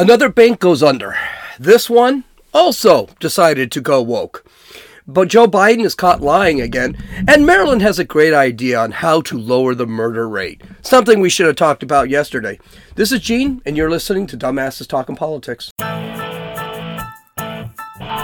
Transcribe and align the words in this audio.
Another 0.00 0.30
bank 0.30 0.60
goes 0.60 0.82
under. 0.82 1.14
This 1.58 1.90
one 1.90 2.24
also 2.54 3.10
decided 3.20 3.70
to 3.72 3.82
go 3.82 4.00
woke. 4.00 4.46
But 5.06 5.28
Joe 5.28 5.46
Biden 5.46 5.84
is 5.84 5.94
caught 5.94 6.22
lying 6.22 6.58
again, 6.58 6.96
and 7.28 7.44
Maryland 7.44 7.82
has 7.82 7.98
a 7.98 8.04
great 8.04 8.32
idea 8.32 8.80
on 8.80 8.92
how 8.92 9.20
to 9.20 9.36
lower 9.36 9.74
the 9.74 9.86
murder 9.86 10.26
rate. 10.26 10.62
Something 10.80 11.20
we 11.20 11.28
should 11.28 11.44
have 11.44 11.56
talked 11.56 11.82
about 11.82 12.08
yesterday. 12.08 12.58
This 12.94 13.12
is 13.12 13.20
Gene, 13.20 13.60
and 13.66 13.76
you're 13.76 13.90
listening 13.90 14.26
to 14.28 14.38
Dumbasses 14.38 14.88
Talking 14.88 15.16
Politics. 15.16 15.70
Hey, 15.78 15.98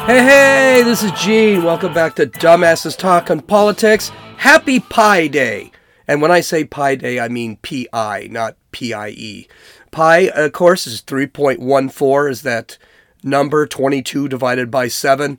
hey, 0.07 0.83
this 0.83 1.03
is 1.03 1.13
Gene. 1.13 1.63
Welcome 1.63 1.93
back 1.93 2.17
to 2.17 2.25
Dumbasses 2.25 2.97
Talking 2.97 3.41
Politics. 3.41 4.09
Happy 4.39 4.81
Pi 4.81 5.27
Day. 5.27 5.73
And 6.09 6.23
when 6.23 6.31
I 6.31 6.41
say 6.41 6.65
Pi 6.65 6.95
Day, 6.95 7.21
I 7.21 7.29
mean 7.29 7.59
P-I, 7.59 8.29
not 8.31 8.57
P-I-E. 8.71 9.49
Pi, 9.97 10.29
of 10.29 10.53
course, 10.53 10.87
is 10.87 11.01
3.14, 11.01 12.31
is 12.31 12.43
that 12.43 12.77
number 13.23 13.67
22 13.67 14.29
divided 14.29 14.71
by 14.71 14.89
7. 14.89 15.39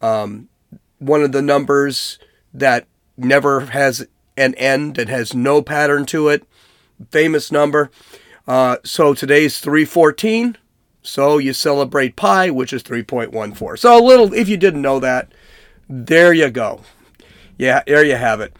Um, 0.00 0.48
one 1.00 1.24
of 1.24 1.32
the 1.32 1.42
numbers 1.42 2.20
that 2.54 2.86
never 3.16 3.62
has 3.62 4.06
an 4.36 4.54
end, 4.54 4.96
it 4.96 5.08
has 5.08 5.34
no 5.34 5.60
pattern 5.60 6.06
to 6.06 6.28
it. 6.28 6.46
Famous 7.10 7.50
number. 7.50 7.90
Uh, 8.46 8.76
so 8.84 9.12
today's 9.12 9.58
314. 9.58 10.56
So 11.02 11.38
you 11.38 11.52
celebrate 11.52 12.14
pi, 12.14 12.48
which 12.48 12.72
is 12.72 12.84
3.14. 12.84 13.76
So 13.76 13.98
a 13.98 14.06
little, 14.06 14.32
if 14.32 14.48
you 14.48 14.56
didn't 14.56 14.82
know 14.82 15.00
that, 15.00 15.32
there 15.88 16.32
you 16.32 16.48
go. 16.50 16.82
Yeah, 17.58 17.82
there 17.88 18.04
you 18.04 18.14
have 18.14 18.40
it. 18.40 18.54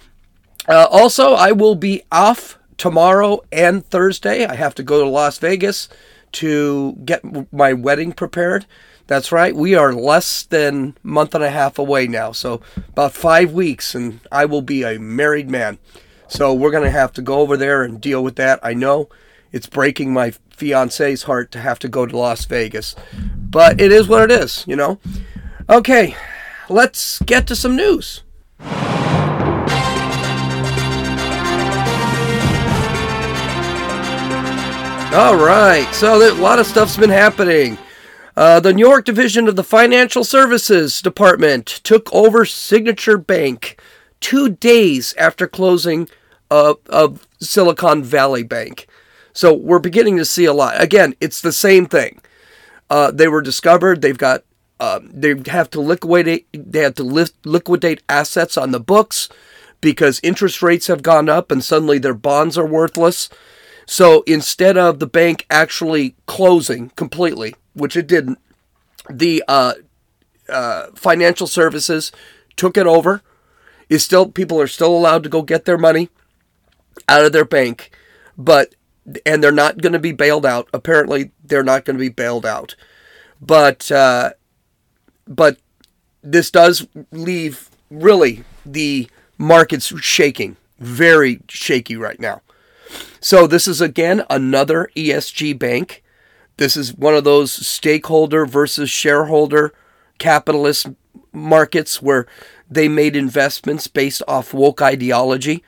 Uh, 0.69 0.89
also, 0.91 1.35
I 1.35 1.53
will 1.53 1.77
be 1.77 2.03
off 2.11 2.59
tomorrow 2.77 3.41
and 3.53 3.85
Thursday. 3.87 4.45
I 4.45 4.55
have 4.55 4.75
to 4.77 4.83
go 4.83 5.03
to 5.03 5.09
Las 5.09 5.39
Vegas 5.39 5.89
to 6.33 6.93
get 7.05 7.53
my 7.53 7.73
wedding 7.73 8.13
prepared. 8.13 8.67
That's 9.07 9.31
right. 9.31 9.55
We 9.55 9.75
are 9.75 9.93
less 9.93 10.43
than 10.43 10.97
month 11.03 11.35
and 11.35 11.45
a 11.45 11.51
half 11.51 11.79
away 11.79 12.09
now. 12.09 12.33
So 12.33 12.61
about 12.89 13.13
five 13.13 13.53
weeks 13.53 13.95
and 13.95 14.21
I 14.33 14.45
will 14.47 14.63
be 14.63 14.83
a 14.83 14.99
married 14.99 15.49
man. 15.49 15.79
So 16.29 16.53
we're 16.53 16.73
going 16.73 16.83
to 16.83 16.91
have 16.91 17.13
to 17.15 17.23
go 17.23 17.39
over 17.39 17.57
there 17.57 17.85
and 17.85 18.01
deal 18.01 18.23
with 18.23 18.37
that. 18.37 18.59
I 18.63 18.75
know 18.75 19.09
it's 19.53 19.69
breaking 19.69 20.13
my 20.13 20.33
fiance's 20.51 21.23
heart 21.25 21.53
to 21.53 21.61
have 21.61 21.79
to 21.81 21.89
go 21.89 22.05
to 22.05 22.17
Las 22.17 22.45
Vegas, 22.47 22.97
but 23.15 23.81
it 23.81 23.93
is 23.93 24.09
what 24.09 24.29
it 24.29 24.31
is, 24.33 24.65
you 24.67 24.75
know? 24.75 24.99
Okay, 25.69 26.17
let's 26.69 27.21
get 27.21 27.47
to 27.47 27.55
some 27.55 27.77
news. 27.77 28.23
All 35.17 35.35
right, 35.35 35.91
so 35.95 36.21
a 36.21 36.35
lot 36.35 36.59
of 36.59 36.67
stuff's 36.67 36.99
been 36.99 37.09
happening. 37.09 37.79
Uh, 38.37 38.61
the 38.61 38.75
New 38.75 38.87
York 38.87 39.07
division 39.07 39.49
of 39.49 39.57
the 39.57 39.65
Financial 39.65 40.23
Services 40.23 41.01
Department 41.01 41.65
took 41.65 42.13
over 42.13 42.45
Signature 42.45 43.17
Bank 43.17 43.81
two 44.21 44.51
days 44.51 45.15
after 45.17 45.49
closing 45.49 46.11
of, 46.51 46.81
of 46.91 47.27
Silicon 47.41 48.05
Valley 48.05 48.43
Bank. 48.43 48.89
So 49.33 49.55
we're 49.55 49.79
beginning 49.79 50.19
to 50.19 50.27
see 50.27 50.45
a 50.45 50.53
lot. 50.53 50.83
Again, 50.83 51.15
it's 51.19 51.41
the 51.41 51.51
same 51.51 51.87
thing. 51.87 52.21
Uh, 52.91 53.11
they 53.11 53.27
were 53.27 53.41
discovered. 53.41 54.03
They've 54.03 54.19
got. 54.19 54.45
Uh, 54.79 55.01
they 55.03 55.35
have 55.47 55.71
to 55.71 55.81
liquidate. 55.81 56.47
They 56.53 56.81
have 56.81 56.97
to 56.97 57.05
li- 57.05 57.25
liquidate 57.43 58.03
assets 58.07 58.59
on 58.59 58.71
the 58.71 58.81
books 58.81 59.31
because 59.81 60.21
interest 60.23 60.61
rates 60.61 60.89
have 60.89 61.03
gone 61.03 61.31
up 61.31 61.51
and 61.51 61.65
suddenly 61.65 61.97
their 61.97 62.13
bonds 62.13 62.59
are 62.59 62.67
worthless. 62.67 63.31
So 63.87 64.23
instead 64.27 64.77
of 64.77 64.99
the 64.99 65.07
bank 65.07 65.47
actually 65.49 66.17
closing 66.27 66.91
completely, 66.91 67.55
which 67.73 67.97
it 67.97 68.07
didn't, 68.07 68.39
the 69.09 69.43
uh, 69.47 69.75
uh, 70.49 70.89
financial 70.95 71.47
services 71.47 72.13
took 72.57 72.77
it 72.77 72.87
over. 72.87 73.23
Is 73.89 74.03
still 74.03 74.29
people 74.29 74.61
are 74.61 74.67
still 74.67 74.97
allowed 74.97 75.23
to 75.23 75.29
go 75.29 75.43
get 75.43 75.65
their 75.65 75.79
money 75.79 76.09
out 77.09 77.25
of 77.25 77.33
their 77.33 77.45
bank, 77.45 77.97
but 78.37 78.75
and 79.25 79.43
they're 79.43 79.53
not 79.53 79.79
going 79.79 79.93
to 79.93 80.01
be 80.01 80.13
bailed 80.13 80.45
out. 80.45 80.69
Apparently, 80.75 81.31
they're 81.45 81.63
not 81.63 81.85
going 81.85 81.97
to 81.97 82.01
be 82.01 82.09
bailed 82.09 82.45
out, 82.45 82.75
but 83.41 83.91
uh, 83.93 84.31
but 85.29 85.59
this 86.23 86.51
does 86.51 86.89
leave 87.13 87.71
really 87.91 88.43
the 88.65 89.09
markets 89.39 89.97
shaking, 90.01 90.57
very 90.81 91.41
shaky 91.49 91.97
right 91.97 92.19
now. 92.19 92.43
So 93.21 93.47
this 93.47 93.67
is 93.67 93.81
again 93.81 94.25
another 94.29 94.91
ESG 94.97 95.59
bank. 95.59 96.03
This 96.57 96.77
is 96.77 96.95
one 96.95 97.15
of 97.15 97.25
those 97.25 97.53
stakeholder 97.53 98.47
versus 98.47 98.91
shareholder 98.91 99.73
capitalist 100.19 100.89
markets 101.33 102.01
where 102.01 102.27
they 102.71 102.89
made 102.89 103.15
investments 103.15 103.87
based 103.87 104.23
off 104.27 104.55
woke 104.55 104.83
ideology. 104.83 105.63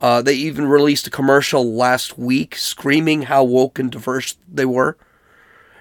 Uh, 0.00 0.22
they 0.22 0.34
even 0.34 0.66
released 0.66 1.06
a 1.06 1.10
commercial 1.10 1.74
last 1.74 2.18
week 2.18 2.54
screaming 2.56 3.22
how 3.22 3.44
woke 3.44 3.78
and 3.78 3.90
diverse 3.90 4.36
they 4.50 4.64
were. 4.64 4.96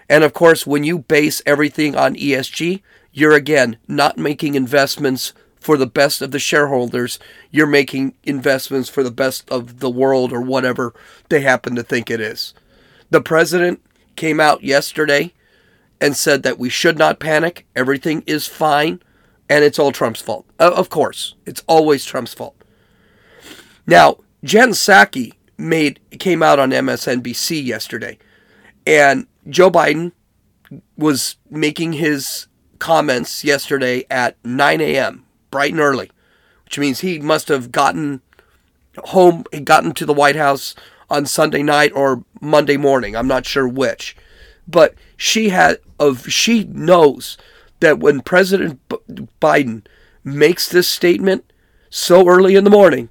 And 0.10 0.24
of 0.24 0.34
course, 0.34 0.66
when 0.66 0.84
you 0.84 1.00
base 1.00 1.42
everything 1.46 1.96
on 1.96 2.16
ESG, 2.16 2.82
you're 3.14 3.34
again 3.34 3.78
not 3.88 4.18
making 4.18 4.56
investments 4.56 5.34
for 5.60 5.78
the 5.78 5.88
best 5.88 6.22
of 6.22 6.32
the 6.32 6.40
shareholders. 6.40 7.20
You're 7.52 7.68
making 7.68 8.16
investments 8.24 8.90
for 8.90 9.04
the 9.04 9.12
best 9.12 9.50
of 9.50 9.80
the 9.80 9.90
world 9.90 10.32
or 10.32 10.42
whatever 10.42 10.94
they 11.30 11.42
happen 11.42 11.76
to 11.76 11.84
think 11.84 12.10
it 12.10 12.22
is. 12.22 12.54
The 13.10 13.22
president 13.22 13.82
came 14.16 14.40
out 14.40 14.64
yesterday 14.64 15.34
and 16.02 16.16
said 16.16 16.44
that 16.44 16.60
we 16.60 16.70
should 16.70 16.98
not 16.98 17.20
panic. 17.20 17.66
Everything 17.76 18.24
is 18.26 18.48
fine. 18.48 19.02
And 19.50 19.64
it's 19.64 19.80
all 19.80 19.92
Trump's 19.92 20.22
fault. 20.22 20.46
Uh, 20.60 20.72
of 20.76 20.90
course, 20.90 21.36
it's 21.46 21.64
always 21.68 22.06
Trump's 22.06 22.36
fault. 22.36 22.56
Now, 23.88 24.18
Jen 24.44 24.70
Psaki 24.70 25.34
made 25.58 26.00
came 26.20 26.44
out 26.44 26.60
on 26.60 26.70
MSNBC 26.70 27.66
yesterday, 27.66 28.20
and 28.86 29.26
Joe 29.50 29.72
Biden 29.72 30.12
was 30.96 31.38
making 31.50 31.94
his 31.94 32.46
comments 32.78 33.44
yesterday 33.44 34.06
at 34.12 34.38
9 34.46 34.82
a.m 34.82 35.26
bright 35.52 35.72
and 35.72 35.80
early, 35.80 36.12
which 36.66 36.80
means 36.80 37.00
he 37.00 37.20
must 37.20 37.48
have 37.48 37.72
gotten 37.72 38.22
home, 38.98 39.44
he 39.52 39.60
gotten 39.60 39.94
to 39.94 40.06
the 40.06 40.14
White 40.14 40.36
House 40.36 40.76
on 41.10 41.26
Sunday 41.26 41.64
night 41.64 41.92
or 41.94 42.24
Monday 42.42 42.78
morning. 42.78 43.16
I'm 43.16 43.28
not 43.28 43.46
sure 43.46 43.68
which, 43.68 44.16
but 44.68 44.96
she 45.18 45.50
had 45.50 45.80
of 46.00 46.30
she 46.30 46.64
knows 46.66 47.38
that 47.80 48.00
when 48.00 48.22
President 48.22 48.80
Biden 49.42 49.86
makes 50.24 50.70
this 50.70 50.88
statement 50.88 51.52
so 51.90 52.28
early 52.28 52.56
in 52.56 52.64
the 52.64 52.70
morning, 52.70 53.10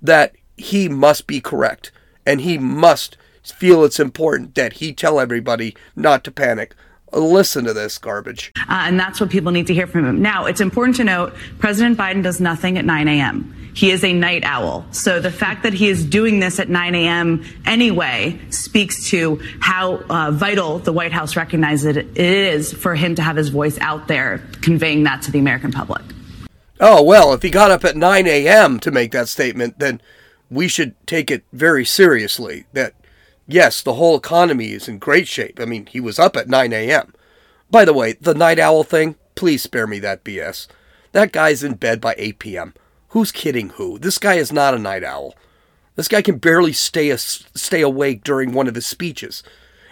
that 0.00 0.34
he 0.56 0.88
must 0.88 1.26
be 1.26 1.40
correct 1.40 1.90
and 2.26 2.40
he 2.40 2.58
must 2.58 3.16
feel 3.42 3.84
it's 3.84 3.98
important 3.98 4.54
that 4.54 4.74
he 4.74 4.92
tell 4.92 5.18
everybody 5.18 5.74
not 5.96 6.22
to 6.24 6.30
panic 6.30 6.74
Listen 7.12 7.64
to 7.64 7.72
this 7.72 7.98
garbage. 7.98 8.52
Uh, 8.56 8.84
and 8.86 8.98
that's 8.98 9.20
what 9.20 9.30
people 9.30 9.52
need 9.52 9.66
to 9.66 9.74
hear 9.74 9.86
from 9.86 10.04
him. 10.04 10.22
Now, 10.22 10.46
it's 10.46 10.60
important 10.60 10.96
to 10.96 11.04
note 11.04 11.34
President 11.58 11.98
Biden 11.98 12.22
does 12.22 12.40
nothing 12.40 12.78
at 12.78 12.84
9 12.84 13.08
a.m. 13.08 13.56
He 13.74 13.90
is 13.90 14.04
a 14.04 14.12
night 14.12 14.42
owl. 14.44 14.84
So 14.90 15.20
the 15.20 15.30
fact 15.30 15.62
that 15.62 15.72
he 15.72 15.88
is 15.88 16.04
doing 16.04 16.40
this 16.40 16.58
at 16.58 16.68
9 16.68 16.94
a.m. 16.94 17.44
anyway 17.64 18.38
speaks 18.50 19.08
to 19.10 19.40
how 19.60 19.96
uh, 20.08 20.30
vital 20.32 20.78
the 20.78 20.92
White 20.92 21.12
House 21.12 21.36
recognizes 21.36 21.96
it 21.96 22.18
is 22.18 22.72
for 22.72 22.94
him 22.94 23.14
to 23.14 23.22
have 23.22 23.36
his 23.36 23.48
voice 23.48 23.78
out 23.80 24.08
there, 24.08 24.38
conveying 24.60 25.04
that 25.04 25.22
to 25.22 25.30
the 25.30 25.38
American 25.38 25.72
public. 25.72 26.02
Oh, 26.80 27.02
well, 27.02 27.32
if 27.32 27.42
he 27.42 27.50
got 27.50 27.70
up 27.70 27.84
at 27.84 27.96
9 27.96 28.26
a.m. 28.26 28.80
to 28.80 28.90
make 28.90 29.12
that 29.12 29.28
statement, 29.28 29.78
then 29.78 30.00
we 30.50 30.66
should 30.66 30.94
take 31.06 31.30
it 31.30 31.44
very 31.52 31.84
seriously 31.84 32.64
that 32.72 32.94
yes, 33.52 33.82
the 33.82 33.94
whole 33.94 34.16
economy 34.16 34.72
is 34.72 34.88
in 34.88 34.98
great 34.98 35.28
shape. 35.28 35.60
I 35.60 35.64
mean, 35.64 35.86
he 35.86 36.00
was 36.00 36.18
up 36.18 36.36
at 36.36 36.48
9 36.48 36.72
a.m. 36.72 37.14
By 37.70 37.84
the 37.84 37.92
way, 37.92 38.12
the 38.12 38.34
night 38.34 38.58
owl 38.58 38.84
thing, 38.84 39.16
please 39.34 39.62
spare 39.62 39.86
me 39.86 39.98
that 40.00 40.24
BS. 40.24 40.66
That 41.12 41.32
guy's 41.32 41.62
in 41.62 41.74
bed 41.74 42.00
by 42.00 42.14
8 42.18 42.38
p.m. 42.38 42.74
Who's 43.08 43.32
kidding 43.32 43.70
who? 43.70 43.98
This 43.98 44.18
guy 44.18 44.34
is 44.34 44.52
not 44.52 44.74
a 44.74 44.78
night 44.78 45.04
owl. 45.04 45.34
This 45.96 46.08
guy 46.08 46.22
can 46.22 46.38
barely 46.38 46.72
stay 46.72 47.10
a, 47.10 47.18
stay 47.18 47.80
awake 47.80 48.22
during 48.22 48.52
one 48.52 48.68
of 48.68 48.74
his 48.74 48.86
speeches. 48.86 49.42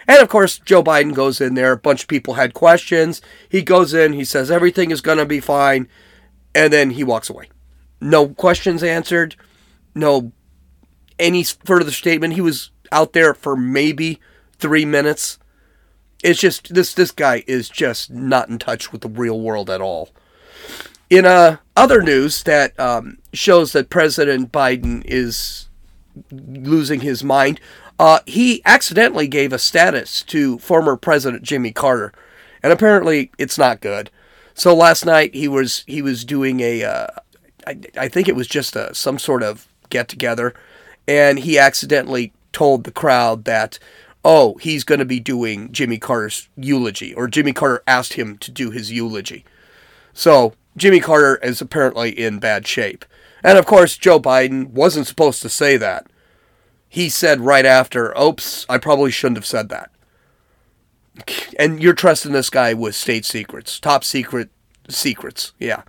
And 0.07 0.21
of 0.21 0.29
course, 0.29 0.57
Joe 0.59 0.83
Biden 0.83 1.13
goes 1.13 1.39
in 1.39 1.53
there. 1.53 1.73
A 1.73 1.77
bunch 1.77 2.03
of 2.03 2.07
people 2.07 2.35
had 2.35 2.53
questions. 2.53 3.21
He 3.47 3.61
goes 3.61 3.93
in, 3.93 4.13
he 4.13 4.25
says 4.25 4.49
everything 4.49 4.91
is 4.91 5.01
going 5.01 5.19
to 5.19 5.25
be 5.25 5.39
fine, 5.39 5.87
and 6.55 6.73
then 6.73 6.91
he 6.91 7.03
walks 7.03 7.29
away. 7.29 7.49
No 8.01 8.29
questions 8.29 8.81
answered, 8.81 9.35
no 9.93 10.31
any 11.19 11.43
further 11.43 11.91
statement. 11.91 12.33
He 12.33 12.41
was 12.41 12.71
out 12.91 13.13
there 13.13 13.33
for 13.33 13.55
maybe 13.55 14.19
three 14.57 14.85
minutes. 14.85 15.39
It's 16.23 16.39
just 16.39 16.73
this 16.73 16.93
this 16.93 17.11
guy 17.11 17.43
is 17.47 17.69
just 17.69 18.11
not 18.11 18.49
in 18.49 18.59
touch 18.59 18.91
with 18.91 19.01
the 19.01 19.09
real 19.09 19.39
world 19.39 19.69
at 19.69 19.81
all. 19.81 20.09
In 21.09 21.25
uh, 21.25 21.57
other 21.75 22.01
news 22.01 22.43
that 22.43 22.79
um, 22.79 23.17
shows 23.33 23.71
that 23.71 23.89
President 23.89 24.51
Biden 24.51 25.01
is 25.05 25.69
losing 26.31 26.99
his 26.99 27.23
mind, 27.23 27.59
uh, 27.97 28.19
he 28.25 28.61
accidentally 28.65 29.27
gave 29.27 29.51
a 29.51 29.59
status 29.59 30.21
to 30.23 30.59
former 30.59 30.95
President 30.95 31.43
Jimmy 31.43 31.71
Carter, 31.71 32.13
and 32.61 32.71
apparently 32.71 33.31
it's 33.37 33.57
not 33.57 33.81
good. 33.81 34.11
So 34.53 34.75
last 34.75 35.05
night 35.05 35.33
he 35.33 35.47
was 35.47 35.83
he 35.87 36.01
was 36.01 36.25
doing 36.25 36.59
a, 36.59 36.83
uh, 36.83 37.07
I, 37.65 37.79
I 37.97 38.07
think 38.07 38.27
it 38.27 38.35
was 38.35 38.47
just 38.47 38.75
a, 38.75 38.93
some 38.93 39.17
sort 39.17 39.41
of 39.41 39.67
get 39.89 40.09
together, 40.09 40.53
and 41.07 41.39
he 41.39 41.57
accidentally 41.57 42.33
told 42.53 42.83
the 42.83 42.91
crowd 42.91 43.45
that, 43.45 43.79
oh, 44.23 44.55
he's 44.55 44.83
going 44.83 44.99
to 44.99 45.05
be 45.05 45.19
doing 45.19 45.71
Jimmy 45.71 45.97
Carter's 45.97 46.49
eulogy, 46.55 47.13
or 47.13 47.27
Jimmy 47.27 47.53
Carter 47.53 47.83
asked 47.87 48.13
him 48.13 48.37
to 48.39 48.51
do 48.51 48.71
his 48.71 48.91
eulogy. 48.91 49.45
So 50.13 50.53
Jimmy 50.75 50.99
Carter 50.99 51.37
is 51.37 51.61
apparently 51.61 52.09
in 52.09 52.39
bad 52.39 52.67
shape. 52.67 53.05
And 53.43 53.57
of 53.57 53.65
course, 53.65 53.97
Joe 53.97 54.19
Biden 54.19 54.69
wasn't 54.69 55.07
supposed 55.07 55.41
to 55.41 55.49
say 55.49 55.77
that 55.77 56.07
he 56.89 57.07
said 57.07 57.39
right 57.39 57.65
after, 57.65 58.17
"Oops, 58.19 58.65
I 58.67 58.79
probably 58.79 59.11
shouldn't 59.11 59.37
have 59.37 59.45
said 59.45 59.69
that." 59.69 59.91
And 61.59 61.83
you're 61.83 61.93
trusting 61.93 62.31
this 62.31 62.49
guy 62.49 62.73
with 62.73 62.95
state 62.95 63.25
secrets, 63.25 63.81
top 63.81 64.05
secret 64.05 64.49
secrets. 64.87 65.51
Yeah. 65.59 65.81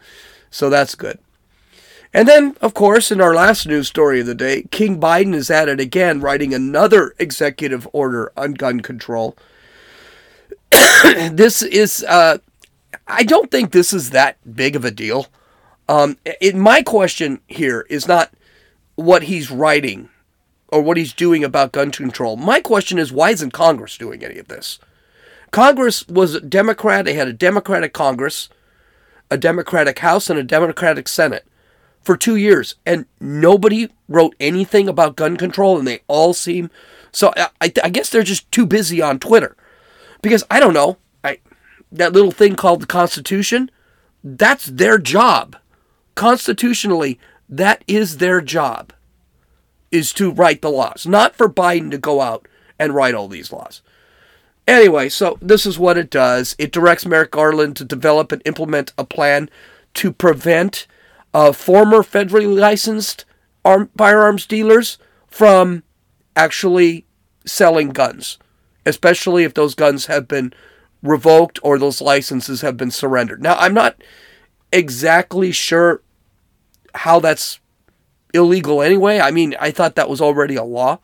So 0.51 0.69
that's 0.69 0.97
good. 0.97 1.21
And 2.13 2.27
then, 2.27 2.57
of 2.61 2.75
course, 2.75 3.13
in 3.13 3.21
our 3.21 3.35
last 3.35 3.67
news 3.67 3.87
story 3.87 4.21
of 4.21 4.27
the 4.27 4.35
day, 4.35 4.65
King 4.71 5.01
Biden 5.01 5.35
is 5.35 5.51
at 5.51 5.69
it 5.69 5.79
again, 5.79 6.21
writing 6.21 6.53
another 6.53 7.15
executive 7.19 7.87
order 7.93 8.33
on 8.37 8.55
gun 8.55 8.81
control. 8.81 9.37
this 11.31 11.63
is, 11.63 12.05
uh, 12.09 12.39
I 13.07 13.23
don't 13.23 13.51
think 13.51 13.71
this 13.71 13.93
is 13.93 14.11
that 14.11 14.39
big 14.57 14.75
of 14.75 14.85
a 14.85 14.91
deal. 14.91 15.27
Um, 15.89 16.19
it, 16.25 16.57
my 16.57 16.83
question 16.83 17.41
here 17.47 17.87
is 17.89 18.09
not 18.09 18.33
what 18.97 19.25
he's 19.25 19.51
writing 19.51 20.09
or 20.69 20.83
what 20.83 20.97
he's 20.97 21.13
doing 21.13 21.45
about 21.45 21.73
gun 21.73 21.93
control. 21.93 22.37
My 22.37 22.61
question 22.61 22.99
is 22.99 23.13
why 23.13 23.31
isn't 23.31 23.53
Congress 23.53 23.97
doing 23.97 24.25
any 24.25 24.39
of 24.39 24.49
this? 24.49 24.81
Congress 25.53 26.07
was 26.09 26.35
a 26.35 26.41
Democrat, 26.41 27.05
they 27.05 27.15
had 27.15 27.27
a 27.29 27.33
Democratic 27.33 27.93
Congress, 27.93 28.49
a 29.31 29.37
Democratic 29.37 30.01
House, 30.01 30.31
and 30.31 30.39
a 30.39 30.45
Democratic 30.45 31.09
Senate 31.09 31.45
for 32.03 32.17
two 32.17 32.37
years, 32.37 32.77
and 32.87 33.07
nobody 33.21 33.89
wrote 34.09 34.35
anything 34.41 34.89
about 34.89 35.17
gun 35.17 35.37
control, 35.37 35.79
and 35.79 35.87
they 35.87 36.01
all 36.09 36.33
seem 36.33 36.71
so. 37.13 37.33
I, 37.37 37.73
I 37.83 37.89
guess 37.91 38.11
they're 38.11 38.23
just 38.23 38.51
too 38.51 38.67
busy 38.67 39.03
on 39.03 39.19
Twitter, 39.19 39.57
because 40.23 40.45
I 40.51 40.61
don't 40.61 40.75
know. 40.75 40.97
I 41.23 41.39
that 41.93 42.13
little 42.13 42.31
thing 42.31 42.57
called 42.57 42.81
the 42.81 42.87
Constitution, 42.87 43.71
that's 44.25 44.67
their 44.67 44.99
job. 44.99 45.57
Constitutionally, 46.15 47.19
that 47.49 47.85
is 47.87 48.19
their 48.19 48.41
job 48.41 48.93
is 49.91 50.13
to 50.15 50.31
write 50.31 50.63
the 50.63 50.71
laws, 50.71 51.07
not 51.07 51.35
for 51.35 51.49
Biden 51.49 51.91
to 51.91 51.99
go 51.99 52.21
out 52.21 52.47
and 52.79 52.95
write 52.95 53.15
all 53.15 53.29
these 53.29 53.53
laws. 53.53 53.83
Anyway, 54.67 55.09
so 55.09 55.37
this 55.43 55.67
is 55.67 55.79
what 55.79 55.99
it 55.99 56.11
does 56.11 56.55
it 56.59 56.73
directs 56.73 57.05
Merrick 57.05 57.33
Garland 57.33 57.77
to 57.77 57.85
develop 57.85 58.31
and 58.31 58.41
implement 58.45 58.93
a 58.97 59.05
plan 59.05 59.51
to 59.95 60.13
prevent 60.13 60.87
uh, 61.35 61.53
former 61.53 61.99
federally 61.99 62.59
licensed 62.59 63.25
arm, 63.65 63.91
firearms 63.97 64.47
dealers 64.47 64.99
from 65.27 65.83
actually 66.37 67.07
selling 67.45 67.91
guns, 67.91 68.39
especially 68.87 69.45
if 69.45 69.55
those 69.55 69.75
guns 69.75 70.07
have 70.07 70.29
been 70.29 70.53
revoked 71.03 71.59
or 71.63 71.79
those 71.79 72.01
licenses 72.01 72.61
have 72.61 72.77
been 72.77 72.91
surrendered. 72.91 73.43
Now, 73.43 73.57
I'm 73.57 73.75
not 73.75 73.97
exactly 74.73 75.53
sure 75.53 76.03
how 76.95 77.21
that's 77.21 77.61
illegal 78.35 78.83
anyway. 78.83 79.21
I 79.21 79.31
mean, 79.31 79.55
I 79.61 79.71
thought 79.71 79.95
that 79.95 80.11
was 80.11 80.21
already 80.21 80.57
a 80.57 80.65
law, 80.65 80.99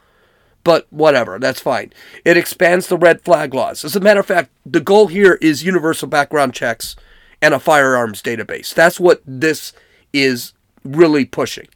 but 0.64 0.87
whatever, 0.90 1.38
that's 1.38 1.61
fine. 1.61 1.93
It 2.25 2.37
expands 2.37 2.88
the 2.88 2.99
red 2.99 3.23
flag 3.23 3.55
laws. 3.55 3.84
As 3.84 3.96
a 3.96 4.00
matter 4.00 4.20
of 4.20 4.26
fact, 4.26 4.50
the 4.64 4.81
goal 4.81 5.06
here 5.06 5.38
is 5.40 5.64
universal 5.64 6.08
background 6.08 6.55
checks 6.55 6.96
and 7.40 7.55
a 7.55 7.58
firearms 7.58 8.23
database. 8.23 8.75
That's 8.75 8.99
what 9.00 9.23
this 9.25 9.73
is 10.22 10.52
really 10.84 11.24
pushing. 11.24 11.68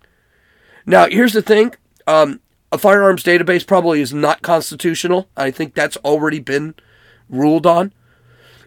Now, 0.86 1.06
here's 1.08 1.32
the 1.32 1.42
thing 1.42 1.74
um, 2.06 2.40
a 2.72 2.78
firearms 2.78 3.22
database 3.22 3.66
probably 3.66 4.00
is 4.00 4.12
not 4.12 4.42
constitutional. 4.42 5.28
I 5.36 5.50
think 5.50 5.74
that's 5.74 5.96
already 5.98 6.40
been 6.40 6.74
ruled 7.28 7.66
on. 7.66 7.92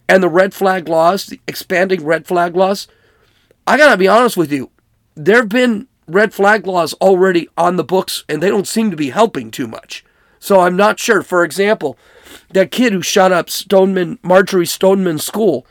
And 0.07 0.21
the 0.21 0.29
red 0.29 0.53
flag 0.53 0.89
laws, 0.89 1.25
the 1.25 1.39
expanding 1.47 2.03
red 2.03 2.27
flag 2.27 2.55
laws, 2.55 2.87
I 3.65 3.77
gotta 3.77 3.97
be 3.97 4.07
honest 4.07 4.35
with 4.35 4.51
you, 4.51 4.69
there 5.15 5.37
have 5.37 5.49
been 5.49 5.87
red 6.07 6.33
flag 6.33 6.67
laws 6.67 6.93
already 6.95 7.47
on 7.57 7.77
the 7.77 7.83
books 7.83 8.25
and 8.27 8.43
they 8.43 8.49
don't 8.49 8.67
seem 8.67 8.91
to 8.91 8.97
be 8.97 9.11
helping 9.11 9.51
too 9.51 9.67
much. 9.67 10.03
So 10.39 10.59
I'm 10.59 10.75
not 10.75 10.99
sure. 10.99 11.21
For 11.21 11.45
example, 11.45 11.97
that 12.51 12.71
kid 12.71 12.91
who 12.91 13.01
shot 13.01 13.31
up 13.31 13.49
Stoneman 13.49 14.19
Marjory 14.21 14.65
Stoneman's 14.65 15.25
school, 15.25 15.65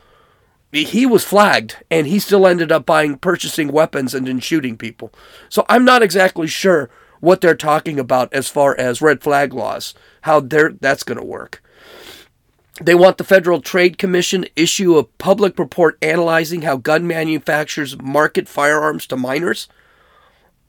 he 0.73 1.05
was 1.05 1.23
flagged 1.23 1.77
and 1.91 2.07
he 2.07 2.19
still 2.19 2.47
ended 2.47 2.71
up 2.71 2.85
buying 2.85 3.17
purchasing 3.17 3.71
weapons 3.71 4.15
and 4.15 4.27
then 4.27 4.39
shooting 4.39 4.75
people. 4.75 5.13
So 5.47 5.65
I'm 5.69 5.85
not 5.85 6.01
exactly 6.01 6.47
sure 6.47 6.89
what 7.19 7.41
they're 7.41 7.55
talking 7.55 7.99
about 7.99 8.33
as 8.33 8.49
far 8.49 8.75
as 8.77 9.01
red 9.01 9.21
flag 9.21 9.53
laws, 9.53 9.93
how 10.21 10.39
they're, 10.39 10.73
that's 10.73 11.03
going 11.03 11.19
to 11.19 11.25
work. 11.25 11.61
They 12.81 12.95
want 12.95 13.19
the 13.19 13.23
Federal 13.23 13.61
Trade 13.61 13.99
Commission 13.99 14.45
issue 14.55 14.97
a 14.97 15.03
public 15.03 15.59
report 15.59 15.97
analyzing 16.01 16.63
how 16.63 16.77
gun 16.77 17.05
manufacturers 17.05 18.01
market 18.01 18.49
firearms 18.49 19.05
to 19.07 19.15
minors. 19.15 19.67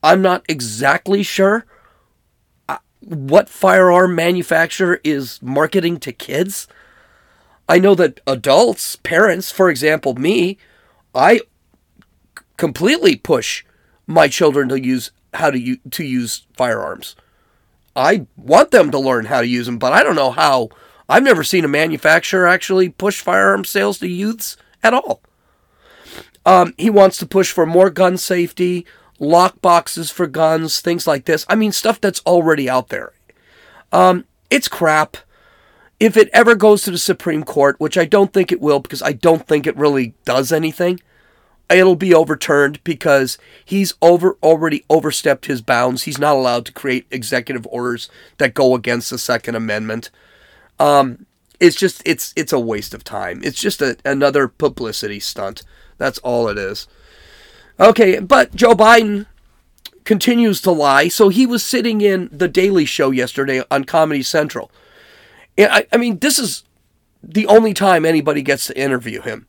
I'm 0.03 0.21
not 0.21 0.45
exactly 0.49 1.23
sure 1.23 1.65
uh, 2.69 2.77
what 3.01 3.49
firearm 3.49 4.15
manufacturer 4.15 5.01
is 5.03 5.41
marketing 5.43 5.99
to 6.01 6.13
kids. 6.13 6.69
I 7.69 7.79
know 7.79 7.95
that 7.95 8.21
adults, 8.27 8.97
parents, 8.97 9.51
for 9.51 9.71
example, 9.71 10.15
me, 10.15 10.59
I 11.15 11.41
completely 12.57 13.17
push 13.17 13.65
my 14.07 14.29
children 14.29 14.69
to 14.69 14.81
use 14.81 15.11
how 15.33 15.51
to 15.51 15.77
to 15.77 16.05
use 16.05 16.47
firearms. 16.57 17.17
I 17.97 18.27
want 18.37 18.71
them 18.71 18.91
to 18.91 18.99
learn 18.99 19.27
how 19.27 19.41
to 19.41 19.47
use 19.47 19.67
them, 19.67 19.79
but 19.79 19.93
I 19.93 20.03
don't 20.03 20.17
know 20.17 20.31
how. 20.31 20.69
I've 21.09 21.23
never 21.23 21.45
seen 21.45 21.65
a 21.65 21.69
manufacturer 21.69 22.47
actually 22.47 22.89
push 22.89 23.21
firearm 23.21 23.65
sales 23.65 23.99
to 23.99 24.09
youths 24.09 24.57
at 24.83 24.95
all. 24.95 25.21
Um, 26.47 26.75
he 26.77 26.91
wants 26.91 27.19
to 27.19 27.27
push 27.27 27.53
for 27.53 27.67
more 27.67 27.91
gun 27.91 28.17
safety, 28.17 28.87
lock 29.19 29.61
boxes 29.61 30.11
for 30.11 30.27
guns, 30.27 30.81
things 30.81 31.07
like 31.07 31.25
this. 31.25 31.45
I 31.49 31.55
mean, 31.55 31.73
stuff 31.73 32.01
that's 32.01 32.21
already 32.21 32.69
out 32.69 32.89
there. 32.89 33.13
Um, 33.93 34.25
it's 34.51 34.69
crap. 34.69 35.17
If 36.05 36.19
it 36.19 36.29
ever 36.35 36.55
goes 36.55 36.83
to 36.83 36.91
the 36.91 36.99
Supreme 36.99 37.45
Court, 37.45 37.77
which 37.81 37.97
I 37.97 38.05
don't 38.05 38.31
think 38.31 38.53
it 38.53 38.61
will 38.61 38.79
because 38.79 39.01
I 39.01 39.13
don't 39.13 39.47
think 39.47 39.67
it 39.67 39.75
really 39.75 40.13
does 40.27 40.53
anything, 40.53 41.01
it'll 41.71 41.97
be 41.97 42.13
overturned 42.13 42.85
because 42.85 43.39
he's 43.65 43.95
over 44.03 44.37
already 44.43 44.85
overstepped 44.91 45.47
his 45.47 45.63
bounds. 45.63 46.03
He's 46.03 46.19
not 46.19 46.37
allowed 46.37 46.67
to 46.67 46.73
create 46.73 47.07
executive 47.11 47.67
orders 47.69 48.11
that 48.37 48.53
go 48.53 48.75
against 48.75 49.09
the 49.09 49.17
Second 49.17 49.55
Amendment. 49.55 50.11
Um, 50.79 51.25
it's 51.59 51.75
just 51.75 52.03
it's 52.05 52.35
it's 52.37 52.53
a 52.53 52.61
waste 52.61 52.93
of 52.93 53.03
time. 53.03 53.41
It's 53.43 53.59
just 53.59 53.81
a, 53.81 53.97
another 54.05 54.47
publicity 54.47 55.21
stunt. 55.21 55.63
That's 55.97 56.19
all 56.19 56.49
it 56.49 56.59
is. 56.59 56.87
Okay, 57.81 58.19
but 58.19 58.55
Joe 58.55 58.75
Biden 58.75 59.25
continues 60.05 60.61
to 60.61 60.71
lie. 60.71 61.09
So 61.09 61.31
he 61.31 61.47
was 61.47 61.65
sitting 61.65 62.03
in 62.03 62.29
The 62.31 62.47
Daily 62.47 62.85
Show 62.85 63.11
yesterday 63.11 63.63
on 63.71 63.85
Comedy 63.85 64.23
Central. 64.23 64.71
And 65.57 65.71
I, 65.71 65.87
I 65.93 65.97
mean, 65.97 66.19
this 66.19 66.39
is 66.39 66.65
the 67.23 67.47
only 67.47 67.75
time 67.75 68.05
anybody 68.05 68.43
gets 68.43 68.67
to 68.67 68.79
interview 68.79 69.21
him. 69.21 69.47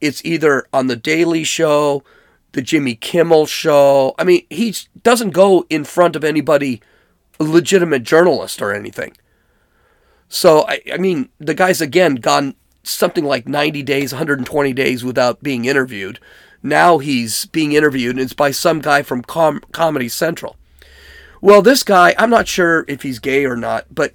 It's 0.00 0.24
either 0.24 0.66
on 0.72 0.88
The 0.88 0.96
Daily 0.96 1.44
Show, 1.44 2.02
The 2.52 2.62
Jimmy 2.62 2.94
Kimmel 2.94 3.46
Show. 3.46 4.14
I 4.18 4.24
mean, 4.24 4.46
he 4.50 4.74
doesn't 5.02 5.30
go 5.30 5.64
in 5.70 5.84
front 5.84 6.16
of 6.16 6.24
anybody, 6.24 6.82
legitimate 7.38 8.02
journalist 8.02 8.60
or 8.60 8.72
anything. 8.72 9.16
So, 10.28 10.66
I, 10.66 10.80
I 10.92 10.96
mean, 10.98 11.28
the 11.38 11.54
guy's 11.54 11.80
again 11.80 12.16
gone 12.16 12.54
something 12.82 13.24
like 13.24 13.48
90 13.48 13.82
days, 13.82 14.12
120 14.12 14.72
days 14.72 15.04
without 15.04 15.42
being 15.42 15.64
interviewed. 15.64 16.18
Now 16.62 16.98
he's 16.98 17.46
being 17.46 17.72
interviewed, 17.72 18.16
and 18.16 18.20
it's 18.20 18.32
by 18.32 18.50
some 18.50 18.80
guy 18.80 19.02
from 19.02 19.22
Com- 19.22 19.62
Comedy 19.72 20.08
Central. 20.08 20.56
Well, 21.40 21.60
this 21.60 21.82
guy, 21.82 22.14
I'm 22.18 22.30
not 22.30 22.48
sure 22.48 22.86
if 22.88 23.02
he's 23.02 23.18
gay 23.18 23.44
or 23.44 23.56
not, 23.56 23.94
but 23.94 24.14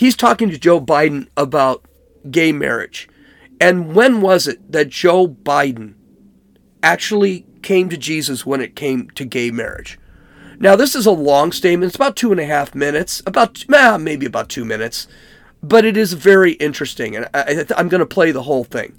he's 0.00 0.16
talking 0.16 0.48
to 0.48 0.56
Joe 0.56 0.80
Biden 0.80 1.28
about 1.36 1.84
gay 2.30 2.52
marriage. 2.52 3.06
And 3.60 3.94
when 3.94 4.22
was 4.22 4.48
it 4.48 4.72
that 4.72 4.88
Joe 4.88 5.28
Biden 5.28 5.92
actually 6.82 7.44
came 7.60 7.90
to 7.90 7.98
Jesus 7.98 8.46
when 8.46 8.62
it 8.62 8.74
came 8.74 9.10
to 9.10 9.26
gay 9.26 9.50
marriage? 9.50 9.98
Now, 10.58 10.74
this 10.74 10.94
is 10.94 11.04
a 11.04 11.10
long 11.10 11.52
statement. 11.52 11.90
It's 11.90 11.96
about 11.96 12.16
two 12.16 12.32
and 12.32 12.40
a 12.40 12.46
half 12.46 12.74
minutes, 12.74 13.22
about 13.26 13.62
maybe 13.68 14.24
about 14.24 14.48
two 14.48 14.64
minutes, 14.64 15.06
but 15.62 15.84
it 15.84 15.98
is 15.98 16.14
very 16.14 16.52
interesting. 16.52 17.14
And 17.14 17.28
I, 17.34 17.66
I'm 17.76 17.90
going 17.90 18.00
to 18.00 18.06
play 18.06 18.32
the 18.32 18.44
whole 18.44 18.64
thing 18.64 18.98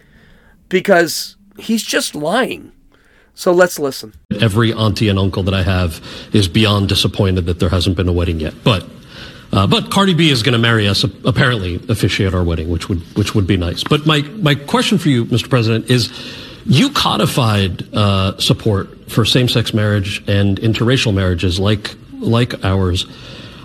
because 0.69 1.35
he's 1.57 1.83
just 1.83 2.13
lying. 2.13 2.73
So 3.33 3.51
let's 3.51 3.79
listen. 3.79 4.13
Every 4.39 4.71
auntie 4.71 5.09
and 5.09 5.17
uncle 5.17 5.41
that 5.43 5.53
I 5.55 5.63
have 5.63 5.99
is 6.31 6.47
beyond 6.47 6.89
disappointed 6.89 7.47
that 7.47 7.59
there 7.59 7.69
hasn't 7.69 7.97
been 7.97 8.07
a 8.07 8.13
wedding 8.13 8.39
yet. 8.39 8.53
But 8.63 8.87
Uh, 9.53 9.67
but 9.67 9.91
Cardi 9.91 10.13
B 10.13 10.29
is 10.29 10.43
going 10.43 10.53
to 10.53 10.59
marry 10.59 10.87
us, 10.87 11.03
apparently 11.03 11.75
officiate 11.89 12.33
our 12.33 12.43
wedding, 12.43 12.69
which 12.69 12.87
would 12.87 12.99
which 13.17 13.35
would 13.35 13.47
be 13.47 13.57
nice. 13.57 13.83
But 13.83 14.05
my 14.05 14.21
my 14.21 14.55
question 14.55 14.97
for 14.97 15.09
you, 15.09 15.25
Mr. 15.25 15.49
President, 15.49 15.89
is 15.89 16.11
you 16.65 16.89
codified 16.91 17.93
uh, 17.93 18.37
support 18.37 19.11
for 19.11 19.25
same-sex 19.25 19.73
marriage 19.73 20.23
and 20.27 20.57
interracial 20.59 21.13
marriages 21.13 21.59
like 21.59 21.95
like 22.13 22.63
ours. 22.63 23.05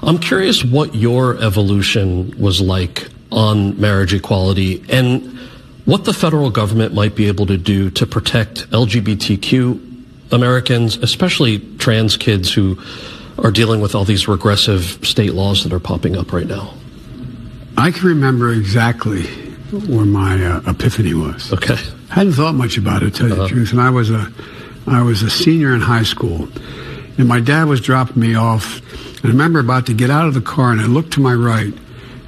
I'm 0.03 0.19
curious 0.19 0.65
what 0.65 0.95
your 0.95 1.41
evolution 1.43 2.37
was 2.39 2.61
like 2.61 3.09
on 3.31 3.81
marriage 3.81 4.15
equality 4.15 4.85
and 4.89 5.39
what 5.85 6.05
the 6.05 6.13
federal 6.13 6.51
government 6.51 6.95
might 6.95 7.15
be 7.15 7.29
able 7.29 7.47
to 7.47 7.57
do 7.57 7.91
to 7.91 8.07
protect 8.07 8.69
LGBTQ 8.71 10.03
Americans, 10.33 10.97
especially 10.97 11.61
trans 11.79 12.17
kids 12.17 12.53
who 12.53 12.79
are 13.39 13.51
dealing 13.51 13.81
with 13.81 13.95
all 13.95 14.05
these 14.05 14.29
regressive 14.29 14.99
state 15.03 15.35
laws 15.35 15.63
that 15.65 15.73
are 15.73 15.81
popping 15.81 16.17
up 16.17 16.33
right 16.33 16.47
now? 16.47 16.75
I 17.77 17.91
can 17.91 18.09
remember 18.09 18.53
exactly 18.53 19.25
where 19.71 20.07
my 20.07 20.43
uh, 20.45 20.63
epiphany 20.67 21.15
was. 21.15 21.53
Okay. 21.53 21.77
I 22.11 22.15
hadn't 22.15 22.35
thought 22.35 22.55
much 22.55 22.79
about 22.79 23.03
it, 23.03 23.13
to 23.13 23.19
tell 23.19 23.29
you 23.29 23.35
uh-huh. 23.35 23.43
the 23.43 23.49
truth. 23.49 23.73
And 23.73 23.81
I 23.81 23.91
was 23.91 24.11
a, 24.11 24.33
I 24.87 25.03
was 25.03 25.23
a 25.23 25.31
senior 25.31 25.75
in 25.75 25.81
high 25.81 26.05
school, 26.05 26.49
and 27.19 27.29
my 27.29 27.41
dad 27.41 27.65
was 27.65 27.81
dropping 27.81 28.21
me 28.21 28.35
off. 28.35 28.81
And 29.17 29.27
I 29.27 29.29
remember 29.29 29.59
about 29.59 29.87
to 29.87 29.95
get 29.95 30.11
out 30.11 30.27
of 30.27 30.35
the 30.35 30.41
car, 30.41 30.73
and 30.73 30.81
I 30.81 30.87
looked 30.87 31.13
to 31.15 31.21
my 31.21 31.35
right, 31.35 31.75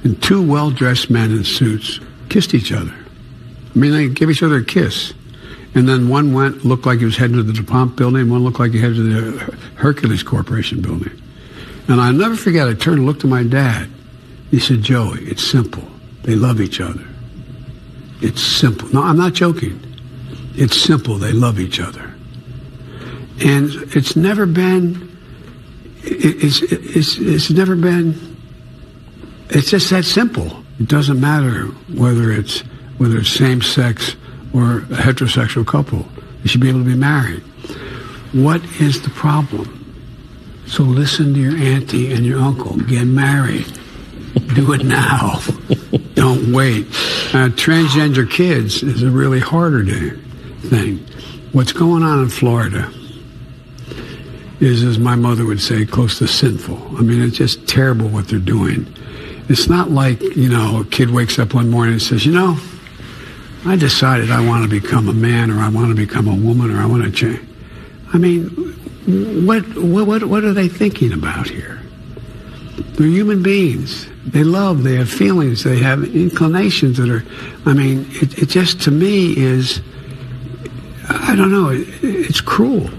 and 0.03 0.21
two 0.21 0.45
well-dressed 0.45 1.09
men 1.09 1.31
in 1.31 1.43
suits 1.43 1.99
kissed 2.29 2.53
each 2.53 2.71
other. 2.71 2.93
I 3.73 3.79
mean, 3.79 3.91
they 3.91 4.09
gave 4.09 4.29
each 4.29 4.43
other 4.43 4.57
a 4.57 4.63
kiss. 4.63 5.13
And 5.79 5.87
then 5.87 6.09
one 6.09 6.33
went, 6.33 6.65
looked 6.65 6.85
like 6.85 6.99
he 6.99 7.05
was 7.05 7.15
heading 7.15 7.37
to 7.37 7.43
the 7.43 7.53
DuPont 7.53 7.95
building, 7.95 8.23
and 8.23 8.31
one 8.31 8.43
looked 8.43 8.59
like 8.59 8.73
he 8.73 8.79
headed 8.81 8.97
to 8.97 9.03
the 9.03 9.57
Hercules 9.75 10.23
Corporation 10.23 10.81
building. 10.81 11.21
And 11.87 12.01
I'll 12.01 12.11
never 12.11 12.35
forget, 12.35 12.67
I 12.67 12.73
turned 12.73 12.97
and 12.97 13.05
looked 13.05 13.23
at 13.23 13.29
my 13.29 13.43
dad. 13.43 13.89
He 14.51 14.59
said, 14.59 14.81
Joey, 14.81 15.21
it's 15.21 15.41
simple. 15.41 15.85
They 16.23 16.35
love 16.35 16.59
each 16.59 16.81
other. 16.81 17.07
It's 18.19 18.41
simple. 18.41 18.89
No, 18.89 19.01
I'm 19.01 19.15
not 19.15 19.31
joking. 19.31 19.81
It's 20.55 20.75
simple. 20.75 21.15
They 21.15 21.31
love 21.31 21.61
each 21.61 21.79
other. 21.79 22.13
And 23.39 23.69
it's 23.95 24.17
never 24.17 24.45
been, 24.45 25.17
it's, 26.03 26.61
it's, 26.61 27.17
it's 27.17 27.51
never 27.51 27.77
been, 27.77 28.35
it's 29.49 29.71
just 29.71 29.89
that 29.91 30.03
simple. 30.03 30.61
It 30.77 30.89
doesn't 30.89 31.21
matter 31.21 31.67
whether 31.95 32.33
it's, 32.33 32.65
whether 32.97 33.19
it's 33.19 33.29
same 33.29 33.61
sex 33.61 34.17
or 34.53 34.77
a 34.77 34.81
heterosexual 34.81 35.65
couple. 35.65 36.07
They 36.41 36.49
should 36.49 36.61
be 36.61 36.69
able 36.69 36.79
to 36.79 36.85
be 36.85 36.95
married. 36.95 37.43
What 38.33 38.63
is 38.79 39.01
the 39.01 39.09
problem? 39.09 39.75
So 40.67 40.83
listen 40.83 41.33
to 41.33 41.39
your 41.39 41.57
auntie 41.57 42.13
and 42.13 42.25
your 42.25 42.39
uncle. 42.39 42.77
Get 42.77 43.05
married. 43.05 43.65
Do 44.53 44.73
it 44.73 44.85
now. 44.85 45.39
Don't 46.13 46.53
wait. 46.53 46.85
Uh, 47.33 47.49
transgender 47.49 48.29
kids 48.29 48.83
is 48.83 49.01
a 49.01 49.09
really 49.09 49.39
harder 49.39 49.83
thing. 50.61 50.97
What's 51.51 51.73
going 51.73 52.03
on 52.03 52.21
in 52.21 52.29
Florida 52.29 52.91
is, 54.59 54.83
as 54.83 54.99
my 54.99 55.15
mother 55.15 55.45
would 55.45 55.61
say, 55.61 55.85
close 55.85 56.19
to 56.19 56.27
sinful. 56.27 56.77
I 56.97 57.01
mean, 57.01 57.21
it's 57.21 57.37
just 57.37 57.67
terrible 57.67 58.07
what 58.07 58.27
they're 58.27 58.39
doing. 58.39 58.85
It's 59.47 59.67
not 59.67 59.89
like, 59.89 60.21
you 60.21 60.49
know, 60.49 60.81
a 60.81 60.85
kid 60.85 61.09
wakes 61.09 61.39
up 61.39 61.55
one 61.55 61.69
morning 61.71 61.93
and 61.93 62.01
says, 62.01 62.25
you 62.25 62.33
know, 62.33 62.57
I 63.65 63.75
decided 63.75 64.31
I 64.31 64.45
want 64.45 64.63
to 64.63 64.69
become 64.69 65.09
a 65.09 65.13
man 65.13 65.51
or 65.51 65.59
I 65.59 65.69
want 65.69 65.89
to 65.89 65.95
become 65.95 66.27
a 66.27 66.35
woman 66.35 66.71
or 66.71 66.79
I 66.79 66.85
want 66.85 67.03
to 67.03 67.11
change. 67.11 67.45
I 68.13 68.17
mean, 68.17 68.47
what, 69.45 69.63
what, 69.77 70.23
what 70.23 70.43
are 70.43 70.53
they 70.53 70.67
thinking 70.67 71.11
about 71.13 71.47
here? 71.47 71.81
They're 72.93 73.07
human 73.07 73.43
beings. 73.43 74.07
They 74.25 74.43
love, 74.43 74.83
they 74.83 74.95
have 74.95 75.09
feelings, 75.09 75.63
they 75.63 75.79
have 75.79 76.03
inclinations 76.03 76.97
that 76.97 77.09
are, 77.09 77.23
I 77.65 77.73
mean, 77.73 78.07
it, 78.11 78.37
it 78.43 78.49
just 78.49 78.81
to 78.83 78.91
me 78.91 79.37
is, 79.37 79.81
I 81.09 81.35
don't 81.35 81.51
know, 81.51 81.69
it, 81.69 81.87
it's 82.01 82.41
cruel. 82.41 82.89